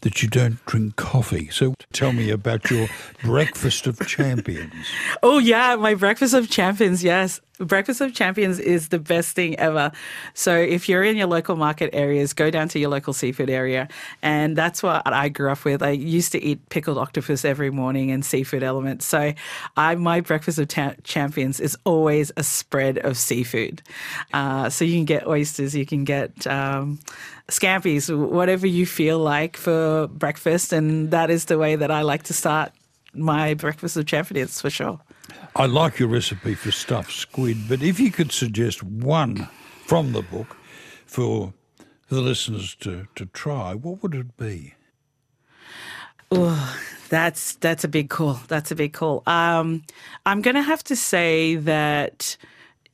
that 0.05 0.21
you 0.21 0.29
don't 0.29 0.63
drink 0.67 0.95
coffee. 0.97 1.49
So 1.49 1.73
tell 1.91 2.13
me 2.13 2.29
about 2.29 2.69
your 2.69 2.87
breakfast 3.23 3.87
of 3.87 3.99
champions. 4.07 4.85
Oh, 5.23 5.39
yeah, 5.39 5.75
my 5.75 5.95
breakfast 5.95 6.35
of 6.35 6.47
champions, 6.47 7.03
yes. 7.03 7.41
Breakfast 7.59 8.01
of 8.01 8.13
Champions 8.13 8.59
is 8.59 8.89
the 8.89 8.99
best 8.99 9.35
thing 9.35 9.57
ever. 9.57 9.91
So 10.33 10.55
if 10.55 10.89
you're 10.89 11.03
in 11.03 11.15
your 11.15 11.27
local 11.27 11.55
market 11.55 11.89
areas, 11.93 12.33
go 12.33 12.49
down 12.49 12.67
to 12.69 12.79
your 12.79 12.89
local 12.89 13.13
seafood 13.13 13.49
area. 13.49 13.87
And 14.21 14.55
that's 14.55 14.83
what 14.83 15.01
I 15.05 15.29
grew 15.29 15.51
up 15.51 15.63
with. 15.63 15.81
I 15.81 15.91
used 15.91 16.31
to 16.33 16.43
eat 16.43 16.67
pickled 16.69 16.97
octopus 16.97 17.45
every 17.45 17.69
morning 17.69 18.11
and 18.11 18.25
seafood 18.25 18.63
elements. 18.63 19.05
So 19.05 19.33
I, 19.77 19.95
my 19.95 20.21
Breakfast 20.21 20.59
of 20.59 20.67
ta- 20.67 20.95
Champions 21.03 21.59
is 21.59 21.77
always 21.85 22.31
a 22.35 22.43
spread 22.43 22.97
of 22.99 23.17
seafood. 23.17 23.81
Uh, 24.33 24.69
so 24.69 24.83
you 24.83 24.95
can 24.95 25.05
get 25.05 25.25
oysters, 25.27 25.75
you 25.75 25.85
can 25.85 26.03
get 26.03 26.45
um, 26.47 26.99
scampies, 27.47 28.15
whatever 28.15 28.67
you 28.67 28.85
feel 28.85 29.19
like 29.19 29.55
for 29.55 30.07
breakfast. 30.07 30.73
And 30.73 31.11
that 31.11 31.29
is 31.29 31.45
the 31.45 31.57
way 31.57 31.75
that 31.75 31.91
I 31.91 32.01
like 32.01 32.23
to 32.23 32.33
start 32.33 32.71
my 33.13 33.53
Breakfast 33.53 33.95
of 33.95 34.05
Champions 34.05 34.59
for 34.59 34.69
sure. 34.69 34.99
I 35.55 35.65
like 35.65 35.99
your 35.99 36.09
recipe 36.09 36.55
for 36.55 36.71
stuffed 36.71 37.11
squid, 37.11 37.69
but 37.69 37.81
if 37.81 37.99
you 37.99 38.11
could 38.11 38.31
suggest 38.31 38.83
one 38.83 39.47
from 39.85 40.11
the 40.11 40.21
book 40.21 40.57
for 41.05 41.53
the 42.09 42.21
listeners 42.21 42.75
to, 42.81 43.07
to 43.15 43.25
try, 43.27 43.73
what 43.73 44.03
would 44.03 44.13
it 44.13 44.37
be? 44.37 44.73
Oh, 46.31 46.77
that's 47.09 47.55
that's 47.55 47.83
a 47.83 47.87
big 47.87 48.09
call. 48.09 48.39
That's 48.47 48.71
a 48.71 48.75
big 48.75 48.93
call. 48.93 49.23
Um, 49.27 49.83
I'm 50.25 50.41
going 50.41 50.55
to 50.55 50.61
have 50.61 50.83
to 50.85 50.95
say 50.95 51.55
that 51.55 52.35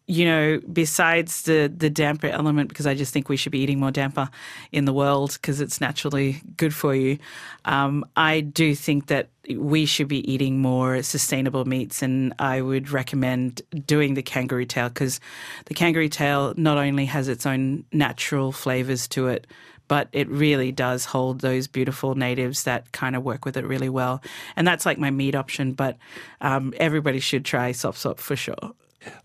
you 0.08 0.26
know, 0.26 0.60
besides 0.72 1.44
the 1.44 1.72
the 1.76 1.90
damper 1.90 2.28
element, 2.28 2.70
because 2.70 2.88
I 2.88 2.96
just 2.96 3.14
think 3.14 3.30
we 3.30 3.38
should 3.38 3.52
be 3.52 3.60
eating 3.60 3.80
more 3.80 3.92
damper 3.92 4.30
in 4.72 4.86
the 4.86 4.94
world 4.94 5.34
because 5.34 5.62
it's 5.62 5.80
naturally 5.80 6.42
good 6.58 6.74
for 6.74 6.94
you. 6.94 7.18
Um, 7.66 8.06
I 8.16 8.42
do 8.42 8.76
think 8.76 9.08
that 9.08 9.30
we 9.56 9.86
should 9.86 10.08
be 10.08 10.30
eating 10.32 10.60
more 10.60 11.02
sustainable 11.04 11.66
meats, 11.66 12.02
and 12.02 12.34
I 12.40 12.62
would 12.62 12.90
recommend 12.90 13.62
doing 13.86 14.16
the 14.16 14.24
kangaroo 14.24 14.66
tail 14.66 14.90
because 14.90 15.20
the 15.66 15.74
kangaroo 15.74 16.10
tail 16.10 16.54
not 16.58 16.78
only 16.78 17.06
has 17.06 17.28
its 17.28 17.46
own 17.46 17.86
natural 17.94 18.52
flavors 18.52 19.08
to 19.10 19.28
it, 19.28 19.48
but 19.88 20.08
it 20.14 20.30
really 20.30 20.72
does 20.72 21.06
hold 21.06 21.42
those 21.42 21.68
beautiful 21.68 22.16
natives 22.16 22.64
that 22.64 22.92
kind 22.92 23.16
of 23.16 23.24
work 23.24 23.46
with 23.46 23.58
it 23.58 23.66
really 23.66 23.90
well. 23.90 24.22
And 24.56 24.66
that's 24.66 24.86
like 24.86 24.98
my 24.98 25.12
meat 25.12 25.36
option, 25.36 25.74
but 25.74 25.98
um, 26.40 26.74
everybody 26.78 27.20
should 27.20 27.46
try 27.46 27.72
sop 27.72 27.96
sop 27.96 28.20
for 28.20 28.36
sure. 28.36 28.74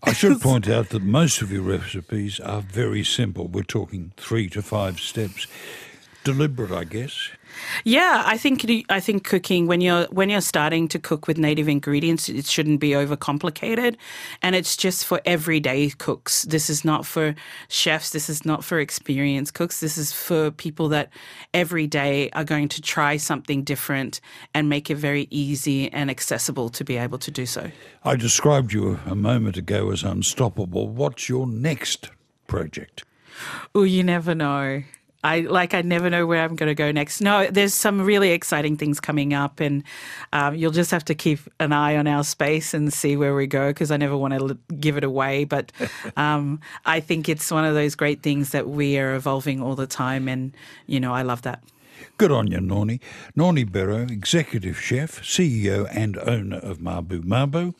I 0.03 0.13
should 0.13 0.41
point 0.41 0.67
out 0.67 0.89
that 0.89 1.03
most 1.03 1.41
of 1.41 1.51
your 1.51 1.61
recipes 1.61 2.39
are 2.39 2.61
very 2.61 3.03
simple. 3.03 3.47
We're 3.47 3.63
talking 3.63 4.11
three 4.17 4.49
to 4.49 4.61
five 4.61 4.99
steps. 4.99 5.47
Deliberate, 6.27 6.73
I 6.73 6.83
guess. 6.83 7.29
Yeah, 7.85 8.21
I 8.25 8.37
think 8.37 8.65
I 8.89 8.99
think 8.99 9.23
cooking 9.23 9.65
when 9.65 9.79
you're 9.79 10.03
when 10.07 10.29
you're 10.29 10.41
starting 10.41 10.89
to 10.89 10.99
cook 10.99 11.25
with 11.25 11.37
native 11.37 11.69
ingredients, 11.69 12.27
it 12.27 12.45
shouldn't 12.45 12.81
be 12.81 12.89
overcomplicated, 12.89 13.95
and 14.41 14.53
it's 14.53 14.75
just 14.75 15.05
for 15.05 15.21
everyday 15.23 15.89
cooks. 15.91 16.43
This 16.43 16.69
is 16.69 16.83
not 16.83 17.05
for 17.05 17.33
chefs. 17.69 18.09
This 18.09 18.29
is 18.29 18.43
not 18.45 18.65
for 18.65 18.77
experienced 18.77 19.53
cooks. 19.53 19.79
This 19.79 19.97
is 19.97 20.11
for 20.11 20.51
people 20.51 20.89
that 20.89 21.11
every 21.53 21.87
day 21.87 22.29
are 22.31 22.43
going 22.43 22.67
to 22.67 22.81
try 22.81 23.15
something 23.15 23.63
different 23.63 24.19
and 24.53 24.67
make 24.67 24.89
it 24.89 24.95
very 24.95 25.29
easy 25.31 25.89
and 25.93 26.11
accessible 26.11 26.67
to 26.71 26.83
be 26.83 26.97
able 26.97 27.19
to 27.19 27.31
do 27.31 27.45
so. 27.45 27.71
I 28.03 28.17
described 28.17 28.73
you 28.73 28.99
a 29.05 29.15
moment 29.15 29.55
ago 29.55 29.91
as 29.91 30.03
unstoppable. 30.03 30.89
What's 30.89 31.29
your 31.29 31.47
next 31.47 32.09
project? 32.47 33.05
Oh, 33.73 33.83
you 33.83 34.03
never 34.03 34.35
know. 34.35 34.83
I 35.27 35.41
like 35.41 35.73
I 35.73 35.81
never 35.81 36.09
know 36.09 36.25
where 36.25 36.41
I'm 36.41 36.55
going 36.55 36.69
to 36.69 36.75
go 36.75 36.89
next. 36.91 37.19
No, 37.19 37.47
there's 37.47 37.73
some 37.73 38.01
really 38.01 38.31
exciting 38.31 38.77
things 38.77 39.01
coming 39.01 39.33
up, 39.33 39.59
and 39.59 39.83
um, 40.31 40.55
you'll 40.55 40.71
just 40.71 40.89
have 40.91 41.03
to 41.05 41.15
keep 41.15 41.39
an 41.59 41.73
eye 41.73 41.97
on 41.97 42.07
our 42.07 42.23
space 42.23 42.73
and 42.73 42.93
see 42.93 43.17
where 43.17 43.35
we 43.35 43.45
go 43.45 43.69
because 43.71 43.91
I 43.91 43.97
never 43.97 44.15
want 44.15 44.35
to 44.35 44.39
l- 44.39 44.75
give 44.79 44.95
it 44.95 45.03
away. 45.03 45.43
But 45.43 45.73
um, 46.15 46.61
I 46.85 47.01
think 47.01 47.27
it's 47.27 47.51
one 47.51 47.65
of 47.65 47.75
those 47.75 47.93
great 47.93 48.23
things 48.23 48.51
that 48.51 48.69
we 48.69 48.97
are 48.97 49.15
evolving 49.15 49.61
all 49.61 49.75
the 49.75 49.87
time, 49.87 50.29
and 50.29 50.55
you 50.85 51.01
know 51.01 51.13
I 51.13 51.23
love 51.23 51.41
that. 51.41 51.61
Good 52.17 52.31
on 52.31 52.47
you, 52.47 52.59
Nornie. 52.59 53.01
Nornie 53.35 53.69
Bero, 53.69 54.03
executive 54.09 54.79
chef, 54.79 55.21
CEO, 55.21 55.87
and 55.91 56.17
owner 56.19 56.57
of 56.57 56.77
Mabu 56.77 57.23
Mabu 57.23 57.73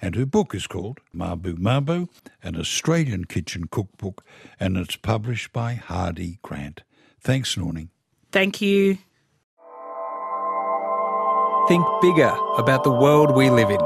and 0.00 0.14
her 0.14 0.26
book 0.26 0.54
is 0.54 0.66
called 0.66 1.00
Mabu 1.14 1.58
Mabu, 1.58 2.08
an 2.42 2.56
Australian 2.56 3.24
kitchen 3.24 3.66
cookbook, 3.70 4.24
and 4.58 4.76
it's 4.76 4.96
published 4.96 5.52
by 5.52 5.74
Hardie 5.74 6.40
Grant. 6.42 6.82
Thanks, 7.20 7.56
Nornie. 7.56 7.88
Thank 8.32 8.60
you. 8.60 8.98
Think 11.68 11.84
bigger 12.00 12.34
about 12.58 12.84
the 12.84 12.90
world 12.90 13.36
we 13.36 13.50
live 13.50 13.70
in. 13.70 13.80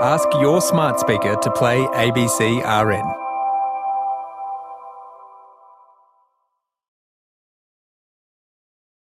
Ask 0.00 0.28
your 0.34 0.60
smart 0.60 0.98
speaker 0.98 1.36
to 1.36 1.50
play 1.52 1.78
ABC 1.78 2.60
RN. 2.62 3.21